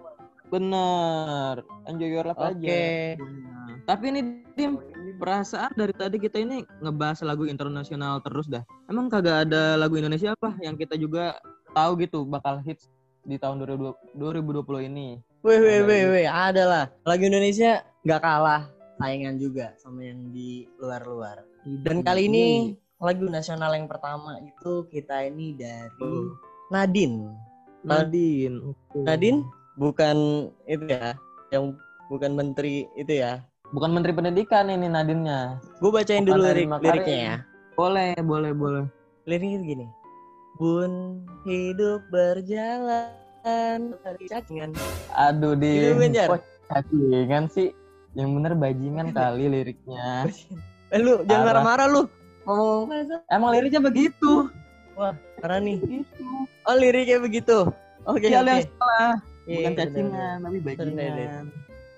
Bener, 0.50 1.62
enjoy 1.87 2.11
your 2.11 2.26
life 2.26 2.38
Oke. 2.38 2.59
aja. 2.59 2.78
Nah, 3.23 3.78
Tapi 3.87 4.04
ini 4.11 4.21
tim 4.59 4.83
perasaan 5.16 5.71
dari 5.78 5.95
tadi 5.95 6.19
kita 6.19 6.42
ini 6.42 6.66
ngebahas 6.83 7.23
lagu 7.23 7.47
internasional 7.47 8.19
terus 8.21 8.50
dah. 8.50 8.66
Emang 8.90 9.07
kagak 9.07 9.47
ada 9.47 9.78
lagu 9.78 9.95
Indonesia 9.95 10.35
apa 10.35 10.59
yang 10.59 10.75
kita 10.75 10.99
juga 10.99 11.38
tahu 11.71 12.02
gitu 12.02 12.26
bakal 12.26 12.59
hits 12.66 12.90
di 13.23 13.38
tahun 13.38 13.62
2020, 13.62 14.19
2020 14.19 14.90
ini? 14.90 15.23
Wih, 15.47 15.59
wih, 15.62 15.80
wih, 15.87 16.02
wih, 16.12 16.26
ada 16.26 16.62
lah. 16.66 16.85
Lagu 17.07 17.23
Indonesia 17.25 17.87
nggak 18.02 18.21
kalah 18.21 18.66
saingan 18.99 19.38
juga 19.38 19.73
sama 19.78 20.02
yang 20.02 20.35
di 20.35 20.66
luar-luar. 20.76 21.47
Dan 21.87 22.02
kali 22.02 22.26
ini 22.26 22.75
lagu 22.99 23.25
nasional 23.30 23.73
yang 23.73 23.87
pertama 23.87 24.37
itu 24.42 24.85
kita 24.90 25.25
ini 25.25 25.54
dari 25.54 25.95
Oh. 26.02 26.35
Nadine. 26.69 27.30
Nadine. 27.83 28.61
Oke. 28.75 28.99
Nadine 29.07 29.40
bukan 29.78 30.48
itu 30.66 30.84
ya, 30.88 31.14
yang 31.54 31.76
bukan 32.10 32.34
menteri 32.34 32.90
itu 32.98 33.22
ya. 33.22 33.44
bukan 33.70 33.94
Menteri 33.94 34.10
Pendidikan 34.10 34.66
ini 34.66 34.90
Nadine-nya. 34.90 35.62
Gue 35.78 35.94
bacain 35.94 36.26
Bukan 36.26 36.42
dulu 36.42 36.42
lirik 36.42 36.66
liriknya 36.82 37.18
ya. 37.22 37.36
Boleh, 37.78 38.18
boleh, 38.18 38.50
boleh. 38.50 38.84
Liriknya 39.30 39.62
gini. 39.62 39.86
Bun 40.58 41.22
hidup 41.46 42.02
berjalan 42.10 43.94
dari 44.02 44.24
cacingan. 44.26 44.74
Aduh 45.14 45.54
di 45.54 45.86
cacingan 46.66 47.46
sih? 47.46 47.70
Yang 48.18 48.28
bener 48.42 48.52
bajingan 48.58 49.14
kali 49.14 49.46
liriknya. 49.46 50.26
Eh 50.90 50.98
lu 50.98 51.22
jangan 51.22 51.62
marah-marah 51.62 51.86
lu. 51.86 52.02
Ngomong 52.42 52.90
apa 52.90 53.22
Emang 53.30 53.54
liriknya 53.54 53.78
begitu. 53.78 54.50
Marah 54.98 55.62
nih. 55.62 55.78
Gitu. 55.78 56.26
Oh 56.66 56.74
liriknya 56.74 57.22
begitu. 57.22 57.70
Oke. 58.10 58.26
Iya, 58.26 58.42
lu 58.42 58.50
oke. 58.50 58.58
yang 58.58 58.66
salah. 58.74 59.14
Iya, 59.50 59.66
Bukan 59.66 59.73
bener, 59.75 59.87
cacingan, 59.90 60.37
tapi 60.47 60.59
bajingan. 60.62 61.45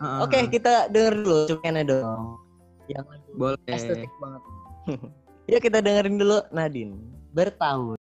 Heeh. 0.00 0.18
Oke, 0.24 0.38
kita 0.48 0.88
denger 0.88 1.14
dulu 1.20 1.36
cuplikannya 1.44 1.84
dong. 1.84 2.40
Yang 2.88 3.04
boleh. 3.36 3.60
estetik 3.68 4.12
banget. 4.16 4.42
Yuk 5.52 5.60
kita 5.60 5.78
dengerin 5.84 6.16
dulu 6.16 6.38
Nadine. 6.48 6.96
Bertahun. 7.30 8.00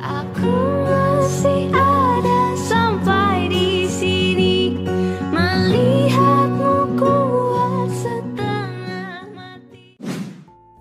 Aku 0.00 0.50
masih 0.82 1.70
ada 1.70 2.40
sampai 2.58 3.46
di 3.46 3.86
sini 3.86 4.74
melihatmu 5.30 6.98
kuat 6.98 7.86
setengah 7.94 9.30
mati. 9.30 9.94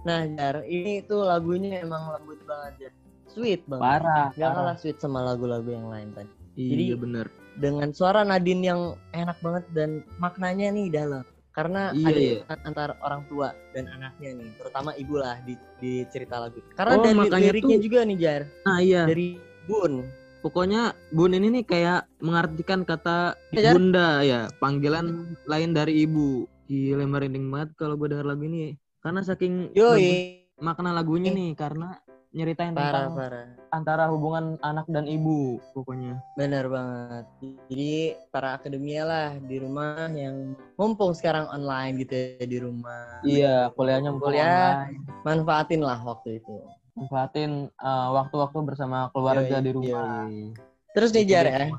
Nah, 0.02 0.26
Jar, 0.34 0.66
ini 0.66 1.06
tuh 1.06 1.22
lagunya 1.22 1.86
emang 1.86 2.18
lembut 2.18 2.42
banget 2.50 2.90
ya. 2.90 2.92
Sweet 3.30 3.62
banget. 3.70 3.84
Parah. 3.86 4.26
Gak 4.34 4.42
parah. 4.42 4.54
kalah 4.58 4.76
sweet 4.76 4.98
sama 4.98 5.22
lagu-lagu 5.22 5.70
yang 5.70 5.86
lain 5.86 6.18
tadi. 6.18 6.34
Iya 6.58 6.98
Jadi- 6.98 6.98
bener. 6.98 7.28
Dengan 7.60 7.92
suara 7.92 8.24
Nadine 8.24 8.64
yang 8.64 8.82
enak 9.12 9.38
banget 9.44 9.66
dan 9.76 9.90
maknanya 10.16 10.72
nih 10.72 10.88
dalam. 10.90 11.28
Karena 11.52 11.92
Iya, 11.92 12.08
ada 12.08 12.20
iya. 12.20 12.40
antara 12.64 12.94
orang 13.04 13.28
tua 13.28 13.52
dan 13.76 13.92
anaknya 13.92 14.32
nih, 14.32 14.50
terutama 14.56 14.96
ibu 14.96 15.20
lah 15.20 15.36
di, 15.44 15.60
di 15.76 16.08
cerita 16.08 16.40
lagu. 16.40 16.64
Karena 16.72 16.96
Oh, 16.96 17.04
dari 17.04 17.52
liriknya 17.52 17.76
tuh- 17.76 17.84
juga 17.84 18.00
nih 18.08 18.18
Jar, 18.18 18.42
Nah 18.64 18.78
iya. 18.80 19.04
dari 19.04 19.36
Bun. 19.68 20.08
Pokoknya 20.40 20.96
Bun 21.12 21.36
ini 21.36 21.52
nih 21.52 21.64
kayak 21.68 22.08
mengartikan 22.24 22.88
kata 22.88 23.36
Jar? 23.52 23.76
bunda 23.76 24.24
ya, 24.24 24.48
panggilan 24.56 25.36
lain 25.44 25.76
dari 25.76 26.08
ibu. 26.08 26.48
Gila 26.64 27.04
merinding 27.04 27.44
banget 27.52 27.76
kalau 27.76 28.00
gue 28.00 28.08
denger 28.08 28.24
lagu 28.24 28.46
ini. 28.48 28.80
Karena 29.04 29.20
saking 29.20 29.76
Yoi, 29.76 30.48
makna 30.62 30.96
lagunya 30.96 31.34
nih 31.34 31.60
karena 31.60 31.98
nyeritain 32.30 32.78
parah 32.78 33.10
tentang 33.10 33.18
parah. 33.18 33.46
antara 33.74 34.04
hubungan 34.10 34.54
anak 34.62 34.86
dan 34.86 35.10
ibu 35.10 35.58
pokoknya. 35.74 36.22
Benar 36.38 36.70
banget. 36.70 37.26
Jadi 37.74 37.94
para 38.30 38.54
akademia 38.54 39.02
lah 39.02 39.28
di 39.42 39.58
rumah 39.58 40.06
yang 40.14 40.54
mumpung 40.78 41.18
sekarang 41.18 41.50
online 41.50 42.06
gitu 42.06 42.14
ya 42.14 42.46
di 42.46 42.58
rumah. 42.62 43.22
Iya, 43.26 43.56
kuliahnya 43.74 44.14
mumpung 44.14 44.30
Kuliah. 44.34 44.86
online. 44.86 45.26
Manfaatin 45.26 45.82
lah 45.82 45.98
waktu 46.06 46.38
itu. 46.38 46.54
Manfaatin 46.94 47.74
uh, 47.82 48.08
waktu-waktu 48.14 48.58
bersama 48.62 49.10
keluarga 49.10 49.58
Yoi, 49.58 49.66
di 49.66 49.72
rumah. 49.74 50.26
yoi. 50.30 50.54
Terus 50.94 51.10
nih 51.14 51.26
Jar 51.26 51.46
ya. 51.50 51.70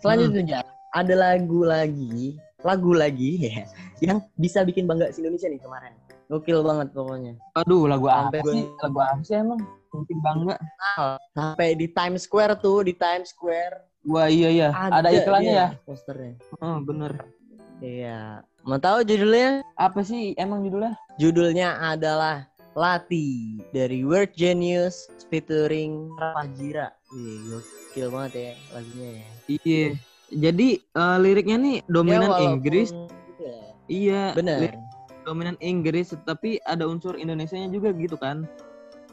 Selanjutnya 0.00 0.42
Jar. 0.44 0.64
ada 0.90 1.14
lagu 1.14 1.60
lagi, 1.62 2.34
lagu 2.60 2.92
lagi 2.92 3.30
ya, 3.48 3.64
yang 4.02 4.18
bisa 4.36 4.60
bikin 4.66 4.84
bangga 4.84 5.08
si 5.14 5.22
Indonesia 5.24 5.48
nih 5.48 5.60
kemarin. 5.62 5.92
Gokil 6.30 6.62
banget 6.62 6.94
pokoknya. 6.94 7.34
Aduh, 7.58 7.90
lagu 7.90 8.06
Sampai 8.06 8.38
apa 8.38 8.50
sih? 8.54 8.64
Lagu 8.78 8.98
apa 9.02 9.22
sih 9.26 9.34
emang? 9.34 9.60
Mungkin 9.90 10.16
bangga. 10.22 10.56
Sampai 11.34 11.74
di 11.74 11.90
Times 11.90 12.22
Square 12.22 12.54
tuh, 12.62 12.86
di 12.86 12.94
Times 12.94 13.34
Square 13.34 13.90
Wah 14.08 14.32
iya 14.32 14.48
iya. 14.48 14.68
Ada, 14.72 15.12
iklannya 15.12 15.52
dia 15.52 15.60
ya? 15.60 15.68
Posternya. 15.84 16.32
Oh, 16.64 16.80
bener. 16.80 17.20
Iya. 17.84 18.40
Mau 18.64 18.80
tahu 18.80 19.04
judulnya? 19.04 19.60
Apa 19.76 20.00
sih 20.00 20.32
emang 20.40 20.64
judulnya? 20.64 20.96
Judulnya 21.20 21.76
adalah 21.84 22.48
Lati 22.72 23.60
dari 23.76 24.00
World 24.00 24.32
Genius 24.32 25.12
featuring 25.28 26.08
Fajira. 26.16 26.96
Wih, 27.12 27.60
gokil 27.60 28.08
banget 28.08 28.32
ya 28.32 28.52
lagunya 28.72 29.08
ya. 29.12 29.26
Iya. 29.52 29.86
Jadi 30.30 30.68
eh, 30.80 31.16
liriknya 31.20 31.56
nih 31.60 31.76
dominan 31.90 32.30
Ya, 32.32 32.40
Inggris. 32.46 32.88
Iya, 33.36 33.56
Iya. 33.90 34.22
Bener. 34.32 34.58
lirik 34.64 34.89
Dominan 35.24 35.56
Inggris, 35.60 36.12
tapi 36.24 36.58
ada 36.64 36.88
unsur 36.88 37.16
Indonesianya 37.16 37.70
juga 37.70 37.92
gitu 37.96 38.16
kan. 38.16 38.48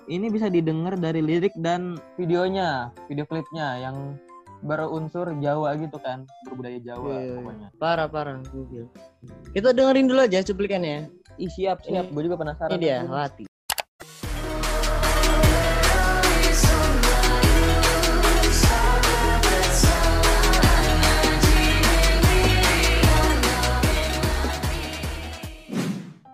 Ini 0.07 0.31
bisa 0.31 0.47
didengar 0.47 0.95
dari 0.95 1.19
lirik 1.19 1.51
dan 1.59 1.99
videonya, 2.15 2.95
video 3.11 3.27
klipnya 3.27 3.75
yang 3.83 4.15
berunsur 4.63 5.35
Jawa 5.43 5.75
gitu 5.77 5.99
kan, 5.99 6.23
berbudaya 6.47 6.79
Jawa 6.79 7.11
Iya, 7.11 7.19
iya. 7.19 7.33
pokoknya. 7.37 7.67
Parah 7.77 8.07
parah. 8.07 8.39
Kita 9.51 9.75
dengerin 9.75 10.07
dulu 10.07 10.23
aja 10.23 10.39
cuplikannya. 10.41 11.11
Ih 11.37 11.51
siap 11.51 11.83
siap, 11.85 12.09
gue 12.09 12.23
juga 12.23 12.39
penasaran. 12.39 12.79
Ini 12.79 12.81
dia 12.81 12.97
Aduh. 13.05 13.45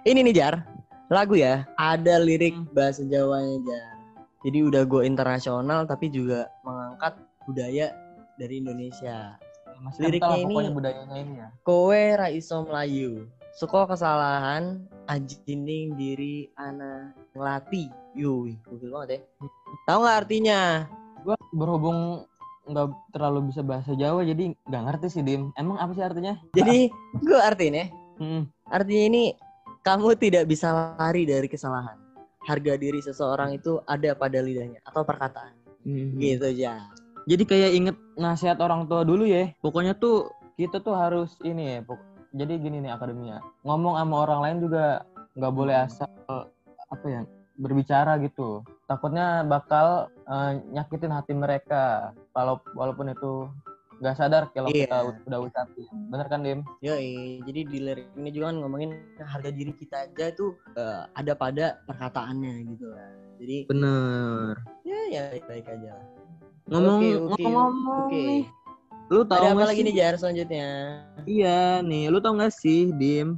Ini 0.03 0.19
nih 0.19 0.35
Jar, 0.35 0.67
lagu 1.07 1.39
ya, 1.39 1.63
ada 1.79 2.19
lirik 2.19 2.51
bahasa 2.75 3.07
Jawanya 3.07 3.55
Jar. 3.63 3.95
Jadi 4.43 4.59
udah 4.59 4.83
go 4.83 4.99
internasional 4.99 5.87
tapi 5.87 6.11
juga 6.11 6.51
mengangkat 6.67 7.15
budaya 7.47 7.95
dari 8.35 8.59
Indonesia. 8.59 9.39
Masih 9.79 10.11
liriknya 10.11 10.43
kental 10.43 10.59
ini- 10.59 10.75
budayanya 10.75 11.15
ini 11.15 11.33
ya. 11.39 11.47
Kowe 11.63 12.03
ra 12.19 12.27
iso 12.27 12.67
melayu. 12.67 13.31
Suko 13.55 13.87
kesalahan 13.87 14.83
ajining 15.07 15.95
diri 15.95 16.51
ana 16.59 17.15
ngelati. 17.31 17.87
Yuh, 18.11 18.51
gokil 18.67 18.91
banget 18.91 19.07
ya. 19.07 19.19
Tahu 19.87 19.99
nggak 20.03 20.17
artinya? 20.19 20.59
Gue 21.23 21.39
berhubung 21.55 22.27
nggak 22.67 22.91
terlalu 23.15 23.55
bisa 23.55 23.63
bahasa 23.63 23.95
Jawa 23.95 24.27
jadi 24.27 24.51
nggak 24.67 24.83
ngerti 24.83 25.07
sih 25.07 25.23
Dim. 25.23 25.55
Emang 25.55 25.79
apa 25.79 25.95
sih 25.95 26.03
artinya? 26.03 26.35
Jadi 26.51 26.91
gue 27.23 27.39
artiin 27.39 27.79
ya. 27.79 27.85
Hmm. 28.19 28.51
Artinya 28.67 29.03
ini 29.07 29.23
kamu 29.83 30.15
tidak 30.15 30.47
bisa 30.47 30.95
lari 30.95 31.27
dari 31.27 31.45
kesalahan. 31.51 31.99
Harga 32.43 32.75
diri 32.75 32.99
seseorang 32.99 33.55
itu 33.55 33.79
ada 33.87 34.15
pada 34.15 34.39
lidahnya 34.39 34.79
atau 34.83 35.03
perkataan. 35.03 35.55
Hmm. 35.83 36.15
Gitu 36.19 36.43
aja. 36.43 36.87
Jadi 37.23 37.43
kayak 37.47 37.71
inget 37.71 37.95
nasihat 38.19 38.59
orang 38.59 38.87
tua 38.87 39.03
dulu 39.07 39.23
ya. 39.27 39.51
Pokoknya 39.63 39.95
tuh 39.95 40.31
kita 40.59 40.79
tuh 40.83 40.95
harus 40.95 41.35
ini 41.43 41.77
ya. 41.77 41.77
pok- 41.83 42.03
Jadi 42.35 42.53
gini 42.59 42.83
nih 42.83 42.91
akademia. 42.95 43.39
Ngomong 43.63 43.95
sama 43.99 44.15
orang 44.27 44.39
lain 44.43 44.57
juga 44.65 45.03
nggak 45.39 45.53
boleh 45.53 45.75
asal 45.87 46.09
apa 46.91 47.05
ya 47.07 47.21
berbicara 47.59 48.19
gitu. 48.23 48.63
Takutnya 48.87 49.43
bakal 49.47 50.11
eh, 50.27 50.51
nyakitin 50.71 51.15
hati 51.15 51.31
mereka. 51.35 52.11
Kalau 52.35 52.59
walaupun 52.75 53.11
itu 53.13 53.47
nggak 53.99 54.15
sadar 54.15 54.43
kalau 54.49 54.69
Iya. 54.69 54.85
kita 54.85 54.97
udah 55.27 55.39
ucapin. 55.41 55.87
Bener 56.07 56.27
kan 56.27 56.39
Dim? 56.41 56.59
Yoi, 56.79 57.11
jadi 57.43 57.59
di 57.63 57.77
lirik 57.79 58.07
ini 58.13 58.29
juga 58.29 58.49
kan 58.49 58.57
ngomongin 58.59 58.91
harga 59.17 59.49
diri 59.49 59.73
kita 59.73 60.05
aja 60.05 60.25
itu 60.29 60.53
eh, 60.73 61.01
ada 61.11 61.33
pada 61.33 61.65
perkataannya 61.83 62.53
gitu 62.69 62.85
lah. 62.87 63.09
Jadi 63.37 63.57
Bener. 63.67 64.53
ya 64.81 64.99
ya 65.09 65.23
baik 65.41 65.67
aja 65.67 65.89
lah. 65.93 66.07
Ngomong 66.65 66.99
Oke, 66.99 67.09
oke, 67.35 67.43
ngomong 67.43 68.07
oke. 68.07 68.15
nih. 68.15 68.43
Lu 69.11 69.21
tahu 69.21 69.35
Ada 69.35 69.45
apa 69.45 69.53
nggak 69.53 69.69
lagi 69.69 69.77
sih? 69.77 69.85
nih 69.85 69.95
Jar 69.95 70.13
selanjutnya? 70.15 70.67
Iya 71.25 71.59
nih, 71.81 72.03
lu 72.07 72.17
tau 72.17 72.33
gak 72.33 72.55
sih, 72.55 72.89
Dim? 72.93 73.35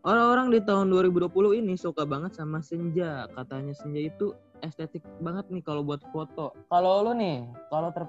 Orang-orang 0.00 0.54
di 0.54 0.60
tahun 0.60 0.86
2020 0.86 1.26
ini 1.56 1.74
suka 1.74 2.04
banget 2.04 2.30
sama 2.32 2.60
senja. 2.60 3.26
Katanya 3.32 3.74
senja 3.74 3.98
itu 4.02 4.30
estetik 4.60 5.02
banget 5.18 5.48
nih 5.48 5.60
kalau 5.60 5.82
buat 5.82 5.98
foto. 6.08 6.54
Kalau 6.68 7.02
lu 7.02 7.12
nih, 7.12 7.42
kalau 7.68 7.90
ter 7.90 8.06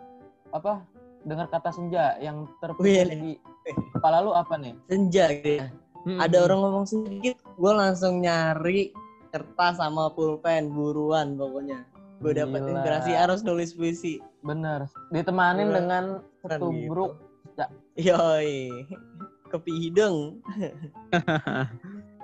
apa 0.47 0.83
dengar 1.27 1.51
kata 1.51 1.69
senja 1.75 2.15
yang 2.23 2.47
terpikir 2.63 3.11
di 3.11 3.35
kepala 3.93 4.23
lu 4.23 4.31
apa 4.31 4.55
nih? 4.55 4.73
Senja 4.87 5.27
gitu 5.35 5.59
ya. 5.61 5.67
Hmm, 6.07 6.23
Ada 6.23 6.47
orang 6.47 6.59
ngomong 6.63 6.85
sedikit, 6.87 7.35
gue 7.43 7.73
langsung 7.75 8.23
nyari 8.23 8.95
kertas 9.27 9.75
sama 9.75 10.07
pulpen 10.15 10.71
buruan 10.71 11.35
pokoknya. 11.35 11.83
Gue 12.23 12.31
dapat 12.33 12.63
inspirasi 12.63 13.11
harus 13.13 13.43
nulis 13.43 13.75
puisi. 13.75 14.23
bener. 14.41 14.87
Ditemanin 15.11 15.67
Gila. 15.67 15.75
dengan 15.75 16.03
Keren 16.39 16.59
setubruk. 16.63 17.11
Yoi, 17.99 18.71
kopi 19.51 19.71
hidung. 19.89 20.39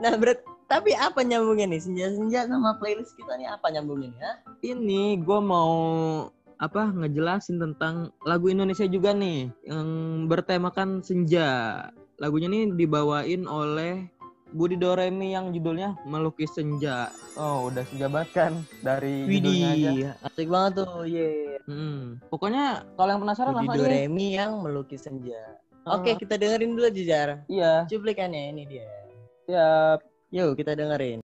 nah 0.01 0.13
berat, 0.15 0.39
tapi 0.69 0.93
apa 0.93 1.25
nyambungnya 1.25 1.73
nih 1.73 1.81
senja-senja 1.81 2.45
sama 2.45 2.77
playlist 2.77 3.17
kita 3.17 3.35
nih 3.35 3.49
apa 3.49 3.67
nyambungnya? 3.73 4.13
Ha? 4.21 4.31
Ini 4.61 5.19
gue 5.19 5.39
mau 5.41 5.73
apa 6.59 6.91
ngejelasin 6.93 7.57
tentang 7.61 8.11
lagu 8.25 8.49
Indonesia 8.49 8.85
juga 8.85 9.13
nih 9.13 9.49
yang 9.65 9.87
bertemakan 10.27 11.01
senja. 11.01 11.81
Lagunya 12.21 12.47
nih 12.49 12.73
dibawain 12.77 13.49
oleh 13.49 14.07
Budi 14.53 14.77
Doremi 14.77 15.33
yang 15.33 15.49
judulnya 15.49 15.97
Melukis 16.05 16.53
Senja. 16.53 17.09
Oh, 17.33 17.73
udah 17.73 17.81
senja 17.89 18.05
banget 18.05 18.29
kan 18.37 18.51
dari 18.85 19.25
judulnya 19.25 19.67
aja. 19.73 19.89
Widih, 19.89 20.11
asik 20.21 20.47
banget 20.47 20.71
tuh, 20.77 21.03
ye. 21.09 21.57
Hmm. 21.65 22.21
Pokoknya 22.29 22.85
kalau 22.93 23.09
yang 23.17 23.21
penasaran 23.25 23.49
Budi 23.49 23.59
langsung 23.65 23.73
aja. 23.73 23.89
Doremi 23.89 24.27
yang 24.37 24.51
melukis 24.61 25.01
senja. 25.01 25.41
Oke, 25.89 26.15
kita 26.15 26.37
dengerin 26.39 26.77
dulu 26.77 26.85
aja, 26.87 27.01
Jar. 27.03 27.29
Iya, 27.49 27.89
Cuplikannya 27.89 28.55
ini 28.55 28.63
dia. 28.69 28.87
siap. 29.43 29.99
Yuk, 30.31 30.55
kita 30.55 30.77
dengerin. 30.79 31.19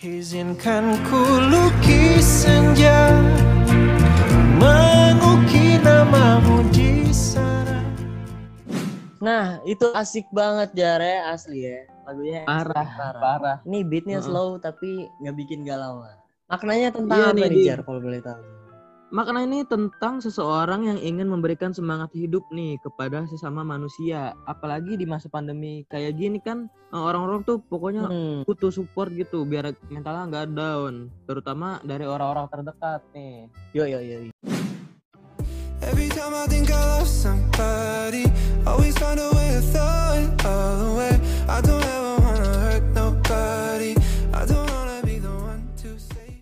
Izinkan 0.00 0.96
ku 1.08 1.20
lukis 1.48 2.44
senja 2.44 3.16
Nah, 9.20 9.60
itu 9.68 9.84
asik 9.92 10.26
banget 10.32 10.72
Jar 10.72 11.00
ya, 11.00 11.28
asli 11.30 11.68
ya. 11.68 11.84
Lagunya 12.08 12.40
Parah, 12.48 12.88
parah. 12.88 13.20
parah. 13.20 13.56
Ini 13.68 13.84
beatnya 13.84 14.18
Heeh. 14.18 14.26
slow 14.32 14.56
tapi 14.56 15.06
nggak 15.20 15.36
bikin 15.36 15.60
galau. 15.68 16.00
Maknanya 16.48 16.88
tentang 16.90 17.18
Iya 17.20 17.28
apa 17.36 17.46
nih. 17.52 17.64
Jar 17.68 17.80
kalau 17.84 18.00
boleh 18.00 18.20
tahu? 18.24 18.42
Makna 19.10 19.42
ini 19.42 19.66
tentang 19.66 20.22
seseorang 20.22 20.86
yang 20.86 20.98
ingin 21.02 21.26
memberikan 21.26 21.74
semangat 21.74 22.14
hidup 22.14 22.46
nih 22.54 22.78
kepada 22.78 23.26
sesama 23.26 23.66
manusia. 23.66 24.38
Apalagi 24.46 24.94
di 24.94 25.02
masa 25.02 25.26
pandemi 25.26 25.82
kayak 25.90 26.14
gini 26.14 26.38
kan 26.38 26.70
eh, 26.94 27.02
orang-orang 27.02 27.42
tuh 27.42 27.58
pokoknya 27.58 28.06
Hmm. 28.06 28.46
butuh 28.46 28.70
support 28.70 29.10
gitu 29.12 29.42
biar 29.42 29.74
mentalnya 29.90 30.30
nggak 30.30 30.46
down. 30.54 31.10
Terutama 31.26 31.82
dari 31.82 32.06
orang-orang 32.06 32.46
terdekat 32.54 33.02
nih. 33.10 33.50
Yo 33.74 33.82
yo 33.82 33.98
yo. 33.98 34.30
yo. 34.30 34.59
Every 35.82 36.08
time 36.10 36.34
I 36.34 36.44
think 36.46 36.68
I 36.70 36.80
lost 36.98 37.24
somebody 37.24 38.28
Always 38.64 38.94
find 38.96 39.16
a 39.16 39.28
way 39.32 39.48
to 39.56 39.62
throw 39.64 40.12
it 40.16 40.30
all 40.44 40.78
away 40.94 41.14
I 41.48 41.58
don't 41.60 41.80
ever 41.82 42.12
wanna 42.18 42.50
hurt 42.60 42.84
nobody 42.92 43.92
I 44.30 44.42
don't 44.44 44.68
wanna 44.68 45.00
be 45.02 45.16
the 45.18 45.32
one 45.32 45.64
to 45.82 45.96
say 45.96 46.40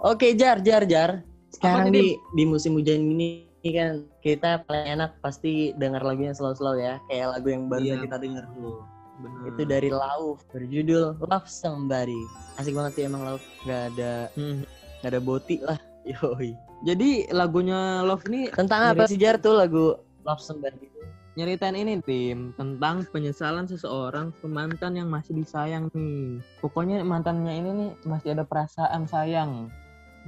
Oke, 0.00 0.32
Jar, 0.34 0.60
Jar, 0.60 0.84
Jar. 0.84 1.24
Sekarang 1.48 1.88
di 1.88 2.12
di 2.32 2.44
musim 2.44 2.74
hujan 2.74 3.00
ini 3.00 3.44
kan 3.64 4.04
kita 4.20 4.60
paling 4.62 5.00
enak 5.00 5.16
pasti 5.18 5.72
dengar 5.74 6.04
lagunya 6.04 6.36
slow-slow 6.36 6.76
ya, 6.76 7.00
kayak 7.08 7.32
lagu 7.32 7.48
yang 7.48 7.72
baru 7.72 7.80
Iya. 7.80 7.96
kita 8.04 8.16
dengar 8.20 8.44
dulu. 8.52 8.84
Bener. 9.14 9.40
Itu 9.48 9.62
dari 9.64 9.88
Lauf 9.88 10.44
berjudul 10.52 11.16
Love 11.24 11.48
Somebody. 11.48 12.20
Asik 12.60 12.76
banget 12.76 12.92
sih 12.92 13.04
emang 13.08 13.24
Lauf, 13.24 13.40
nggak 13.64 13.82
ada 13.96 14.28
Hmm. 14.36 14.68
nggak 15.00 15.08
ada 15.08 15.20
boti 15.22 15.56
lah. 15.64 15.80
Yoi. 16.12 16.52
Jadi 16.82 17.30
lagunya 17.30 18.02
Love 18.02 18.26
ini 18.26 18.50
Tentang 18.50 18.90
apa 18.90 19.06
sih 19.06 19.20
Jar 19.20 19.38
tuh 19.38 19.54
lagu 19.54 19.94
Love 20.26 20.42
Somebody 20.42 20.90
itu? 20.90 20.94
nyeritain 21.34 21.74
ini 21.74 21.98
tim 21.98 22.54
tentang 22.54 23.02
penyesalan 23.10 23.66
seseorang 23.66 24.30
ke 24.38 24.46
mantan 24.46 24.94
yang 24.94 25.10
masih 25.10 25.34
disayang 25.34 25.90
nih. 25.90 26.38
Pokoknya 26.62 27.02
mantannya 27.02 27.58
ini 27.58 27.70
nih 27.74 27.90
masih 28.06 28.38
ada 28.38 28.46
perasaan 28.46 29.10
sayang. 29.10 29.66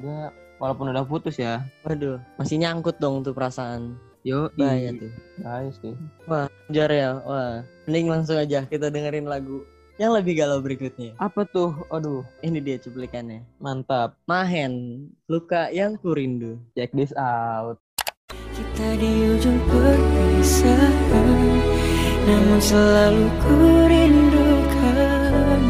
Dia 0.02 0.34
walaupun 0.58 0.90
udah 0.90 1.06
putus 1.06 1.38
ya. 1.38 1.62
Waduh, 1.86 2.18
masih 2.42 2.58
nyangkut 2.58 2.98
dong 2.98 3.22
tuh 3.22 3.30
perasaan. 3.30 3.94
Yo, 4.26 4.50
Bahaya 4.58 4.90
tuh. 4.98 5.12
Bahaya 5.38 5.70
sih. 5.70 5.94
Jar 6.74 6.90
ya, 6.90 7.22
wah. 7.22 7.62
Mending 7.86 8.10
langsung 8.10 8.42
aja 8.42 8.66
kita 8.66 8.90
dengerin 8.90 9.30
lagu 9.30 9.62
yang 9.96 10.12
lebih 10.12 10.36
galau 10.36 10.60
berikutnya. 10.60 11.16
Apa 11.16 11.48
tuh? 11.48 11.72
Aduh, 11.88 12.20
Ini 12.40 12.60
dia 12.60 12.76
cuplikannya. 12.76 13.40
mantap. 13.56 14.16
Mahen, 14.28 15.06
luka 15.26 15.72
yang 15.72 15.96
kurindu. 15.96 16.60
Check 16.76 16.92
this 16.92 17.16
out. 17.16 17.80
Kita 18.28 18.96
di 18.96 19.36
ujung 19.36 19.60
perpisahan 19.68 21.60
Namun 22.24 22.56
selalu 22.56 23.28
ku 23.36 23.56
rindukan 23.84 25.60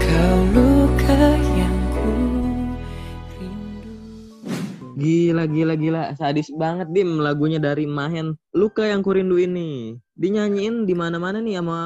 Kau 0.00 0.38
luka 0.56 1.20
yang 1.52 1.78
ku 1.92 2.12
rindu 3.36 3.92
Gila 4.96 5.44
gila 5.44 5.74
gila 5.76 6.02
sadis 6.16 6.48
banget 6.56 6.88
dim 6.96 7.20
lagunya 7.20 7.60
dari 7.60 7.84
Mahen 7.84 8.40
Luka 8.56 8.88
yang 8.88 9.04
kurindu 9.04 9.36
ini 9.36 10.00
dinyanyiin 10.22 10.86
di 10.86 10.94
mana-mana 10.94 11.42
nih 11.42 11.58
sama 11.58 11.78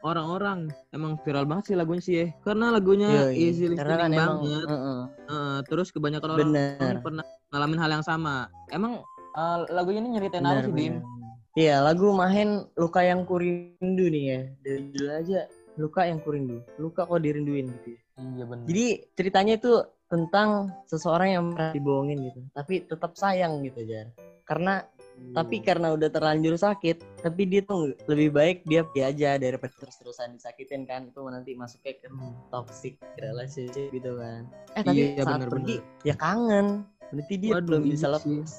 orang-orang 0.00 0.72
emang 0.96 1.20
viral 1.20 1.44
banget 1.44 1.64
sih 1.68 1.76
lagunya 1.76 2.00
sih 2.00 2.14
ya 2.16 2.26
karena 2.40 2.72
lagunya 2.72 3.08
Yoi. 3.28 3.36
easy 3.36 3.68
listening 3.68 4.00
kan 4.00 4.08
emang 4.08 4.40
banget 4.40 4.68
heeh. 4.72 5.00
Eh, 5.28 5.58
terus 5.68 5.88
kebanyakan 5.92 6.28
orang, 6.32 6.48
Bener. 6.48 6.80
orang 6.80 7.04
pernah 7.04 7.24
ngalamin 7.52 7.80
hal 7.84 7.90
yang 8.00 8.04
sama 8.04 8.48
emang 8.72 9.04
eh, 9.36 9.58
lagunya 9.68 10.00
ini 10.00 10.16
nyeritain 10.16 10.40
apa 10.40 10.64
sih 10.64 10.72
dim. 10.72 11.04
Iya, 11.52 11.84
lagu 11.84 12.16
Mahen 12.16 12.64
Luka 12.80 13.04
yang 13.04 13.28
kurindu 13.28 14.08
nih 14.08 14.24
ya. 14.24 14.40
Dari 14.64 14.88
judul 14.88 15.08
aja 15.12 15.40
Luka 15.76 16.08
yang 16.08 16.24
kurindu. 16.24 16.64
Luka 16.80 17.04
kok 17.04 17.20
dirinduin 17.20 17.68
gitu 17.68 17.92
ya. 17.92 18.00
iya 18.16 18.44
benar 18.48 18.64
Jadi 18.64 18.86
ceritanya 19.12 19.54
itu 19.60 19.72
tentang 20.08 20.72
seseorang 20.88 21.28
yang 21.28 21.44
pernah 21.52 21.76
dibohongin 21.76 22.24
gitu, 22.24 22.40
tapi 22.56 22.88
tetap 22.88 23.20
sayang 23.20 23.60
gitu 23.68 23.84
Jar. 23.84 24.08
Karena 24.48 24.80
tapi 25.30 25.62
karena 25.62 25.90
udah 25.90 26.10
terlanjur 26.10 26.54
sakit, 26.54 27.22
tapi 27.22 27.46
dia 27.46 27.62
tuh 27.62 27.94
lebih 28.04 28.34
baik 28.34 28.56
dia 28.64 28.82
pergi 28.82 29.02
aja 29.06 29.30
daripada 29.38 29.70
terus-terusan 29.78 30.34
disakitin 30.34 30.82
kan. 30.82 31.06
Itu 31.06 31.22
nanti 31.24 31.54
masuknya 31.54 31.94
ke 31.96 32.10
toxic 32.48 32.98
relationship 33.16 33.88
gitu 33.88 34.18
kan. 34.18 34.50
Eh 34.74 34.82
tapi 34.82 35.14
Iya, 35.14 35.22
saat 35.22 35.40
bener-bener. 35.40 35.48
pergi 35.48 35.76
ya 36.02 36.14
kangen. 36.14 36.66
Berarti 37.08 37.34
dia 37.36 37.52
Waduh, 37.54 37.66
belum 37.68 37.82
iya 37.82 37.90
bisa 37.90 38.06
lepas. 38.08 38.52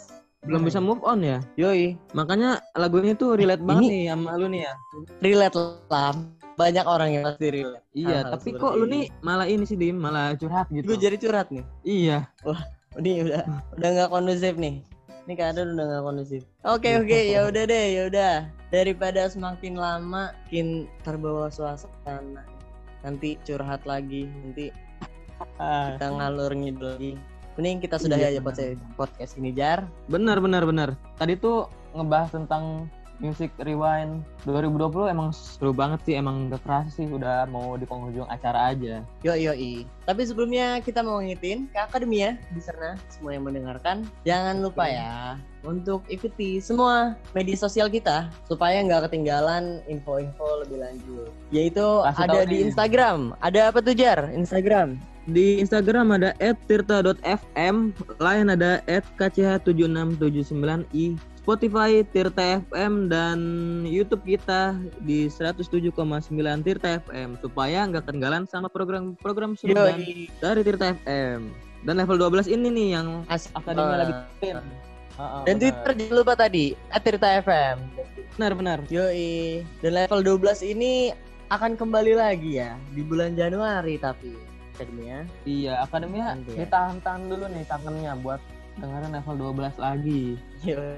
belum 0.44 0.62
bisa 0.68 0.78
move 0.78 1.00
on 1.08 1.24
ya 1.24 1.40
Yoi, 1.56 1.96
makanya 2.12 2.60
lagunya 2.76 3.16
tuh 3.16 3.40
relate 3.40 3.64
banget 3.64 3.88
Ini- 3.88 3.92
nih 3.96 4.04
sama 4.12 4.32
lu 4.36 4.52
nih 4.52 4.62
ya 4.68 4.74
relate 5.24 5.56
lah. 5.88 6.12
Banyak 6.54 6.86
orang 6.86 7.10
yang 7.16 7.24
pasti 7.26 7.48
relate. 7.50 7.86
iya 7.96 8.18
Hal-hal 8.22 8.32
tapi 8.36 8.50
seperti 8.52 8.60
kok 8.62 8.74
lu 8.76 8.86
nih 8.86 9.04
malah 9.24 9.48
ini 9.48 9.64
sih 9.64 9.80
dim 9.80 9.96
malah 9.98 10.36
curhat 10.36 10.68
gitu 10.68 10.84
Gue 10.84 10.98
jadi 11.00 11.16
curhat 11.16 11.48
nih. 11.48 11.64
iya 11.88 12.28
Ini 12.94 13.12
udah 13.24 13.42
udah 13.74 13.90
nggak 13.96 14.10
kondusif 14.12 14.54
nih. 14.60 14.84
Ini 15.24 15.34
keadaan 15.34 15.80
udah 15.80 15.86
nggak 15.88 16.04
kondusif. 16.04 16.42
Oke 16.68 16.90
Iya. 16.92 17.00
oke 17.00 17.20
ya 17.32 17.40
udah 17.48 17.64
deh 17.64 17.86
ya 17.96 18.02
udah. 18.12 18.36
Daripada 18.70 19.22
semakin 19.26 19.80
lama 19.80 20.36
makin 20.36 20.86
terbawa 21.08 21.48
suasana. 21.48 22.44
Nanti 23.04 23.40
curhat 23.44 23.84
lagi, 23.84 24.28
nanti 24.28 24.72
Ah, 25.60 25.96
kita 25.96 26.08
ngalur 26.12 26.52
ngidul 26.56 26.96
lagi. 26.96 27.12
Mending 27.56 27.84
kita 27.84 28.00
sudah 28.00 28.16
Iya, 28.18 28.40
aja 28.40 28.42
podcast 28.96 29.36
ini 29.36 29.52
jar. 29.52 29.86
benar 30.08 30.40
benar 30.40 30.64
benar 30.66 30.90
tadi 31.16 31.36
tuh 31.36 31.68
ngebahas 31.94 32.32
tentang 32.34 32.88
Music 33.22 33.54
Rewind 33.62 34.26
2020 34.50 35.14
emang 35.14 35.30
seru 35.34 35.70
banget 35.70 36.02
sih 36.06 36.16
emang 36.18 36.50
gak 36.50 36.66
kerasa 36.66 36.90
sih 36.90 37.06
udah 37.06 37.46
mau 37.46 37.78
di 37.78 37.86
penghujung 37.86 38.26
acara 38.28 38.74
aja 38.74 39.06
Yo 39.22 39.38
yo 39.38 39.54
i. 39.54 39.86
Tapi 40.04 40.28
sebelumnya 40.28 40.84
kita 40.84 41.00
mau 41.06 41.22
ngingetin 41.22 41.70
ke 41.72 41.80
akademi 41.80 42.26
ya 42.26 42.36
di 42.52 42.60
sana 42.60 43.00
semua 43.08 43.38
yang 43.38 43.48
mendengarkan. 43.48 44.04
Jangan 44.28 44.60
lupa 44.60 44.90
ya 44.90 45.40
untuk 45.64 46.04
ikuti 46.12 46.60
semua 46.60 47.16
media 47.32 47.56
sosial 47.56 47.88
kita 47.88 48.28
supaya 48.50 48.84
nggak 48.84 49.08
ketinggalan 49.08 49.80
info-info 49.88 50.68
lebih 50.68 50.84
lanjut. 50.84 51.32
Yaitu 51.56 51.88
Kasih 52.04 52.28
ada 52.28 52.44
di 52.44 52.60
nih. 52.60 52.68
Instagram. 52.68 53.32
Ada 53.40 53.72
apa 53.72 53.80
tuh 53.80 53.96
Jar? 53.96 54.28
Instagram. 54.36 55.00
di 55.24 55.64
Instagram 55.64 56.20
ada 56.20 56.36
@tirta.fm 56.68 57.96
lain 58.20 58.52
ada 58.52 58.84
@kch7679i 59.16 61.16
Spotify 61.44 62.08
Tirta 62.08 62.64
FM 62.64 63.12
dan 63.12 63.40
YouTube 63.84 64.24
kita 64.24 64.80
di 65.04 65.28
107,9 65.28 65.92
Tirta 66.64 67.04
FM 67.04 67.36
supaya 67.44 67.84
nggak 67.84 68.08
ketinggalan 68.08 68.48
sama 68.48 68.72
program-program 68.72 69.60
seru 69.60 69.76
dari 70.40 70.62
Tirta 70.64 70.96
FM. 71.04 71.52
Dan 71.84 72.00
level 72.00 72.16
12 72.16 72.48
ini 72.48 72.72
nih 72.72 72.88
yang 72.96 73.08
Asik 73.28 73.52
akademi 73.60 73.92
lagi 73.92 74.16
banget. 74.16 74.32
bikin. 74.40 74.56
Heeh, 75.20 75.42
Dan 75.44 75.56
benar. 75.60 75.60
Twitter 75.60 75.92
jangan 76.00 76.16
lupa 76.16 76.34
tadi 76.40 76.66
@tirta 77.04 77.28
FM. 77.44 77.78
benar 78.40 78.52
benar. 78.56 78.78
Yoi. 78.88 79.68
Dan 79.84 79.92
level 80.00 80.20
12 80.24 80.64
ini 80.64 81.12
akan 81.52 81.76
kembali 81.76 82.16
lagi 82.16 82.56
ya 82.56 82.80
di 82.96 83.04
bulan 83.04 83.36
Januari 83.36 84.00
tapi 84.00 84.32
akademinya. 84.74 85.28
Iya, 85.44 85.84
akademinya 85.84 86.40
Nanti 86.40 86.56
ya. 86.56 86.64
ditahan-tahan 86.64 87.22
dulu 87.28 87.46
nih 87.52 87.68
kangennya 87.68 88.16
buat 88.24 88.40
dengerin 88.78 89.14
level 89.14 89.36
12 89.54 89.78
lagi. 89.78 90.24
Yoi. 90.66 90.98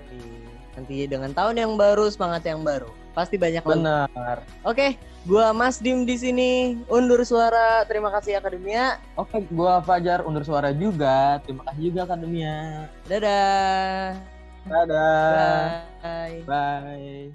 Nanti 0.76 1.08
dengan 1.08 1.32
tahun 1.32 1.56
yang 1.56 1.74
baru, 1.80 2.12
semangat 2.12 2.44
yang 2.44 2.60
baru. 2.64 2.92
Pasti 3.16 3.40
banyak. 3.40 3.64
Benar. 3.64 4.44
Oke, 4.68 5.00
gua 5.24 5.56
Mas 5.56 5.80
Dim 5.80 6.04
di 6.04 6.20
sini 6.20 6.76
undur 6.92 7.24
suara. 7.24 7.88
Terima 7.88 8.12
kasih 8.12 8.36
Akademia. 8.36 9.00
Oke, 9.16 9.40
gua 9.56 9.80
Fajar 9.80 10.28
undur 10.28 10.44
suara 10.44 10.76
juga. 10.76 11.40
Terima 11.48 11.64
kasih 11.72 11.96
juga 11.96 12.04
akademia. 12.12 12.92
Dadah. 13.08 14.20
Dadah. 14.68 15.88
Bye. 16.04 16.44
Bye. 16.44 17.32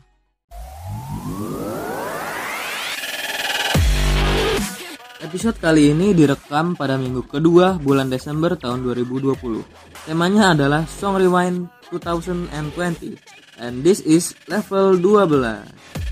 Episode 5.20 5.60
kali 5.60 5.92
ini 5.92 6.16
direkam 6.16 6.72
pada 6.72 6.96
minggu 6.96 7.28
kedua 7.28 7.76
bulan 7.76 8.08
Desember 8.08 8.56
tahun 8.56 8.88
2020. 8.88 9.36
Temanya 10.08 10.56
adalah 10.56 10.88
Song 10.88 11.20
Rewind 11.20 11.68
2020 11.92 13.20
and 13.60 13.84
this 13.84 14.00
is 14.00 14.32
level 14.48 14.96
12. 14.96 16.09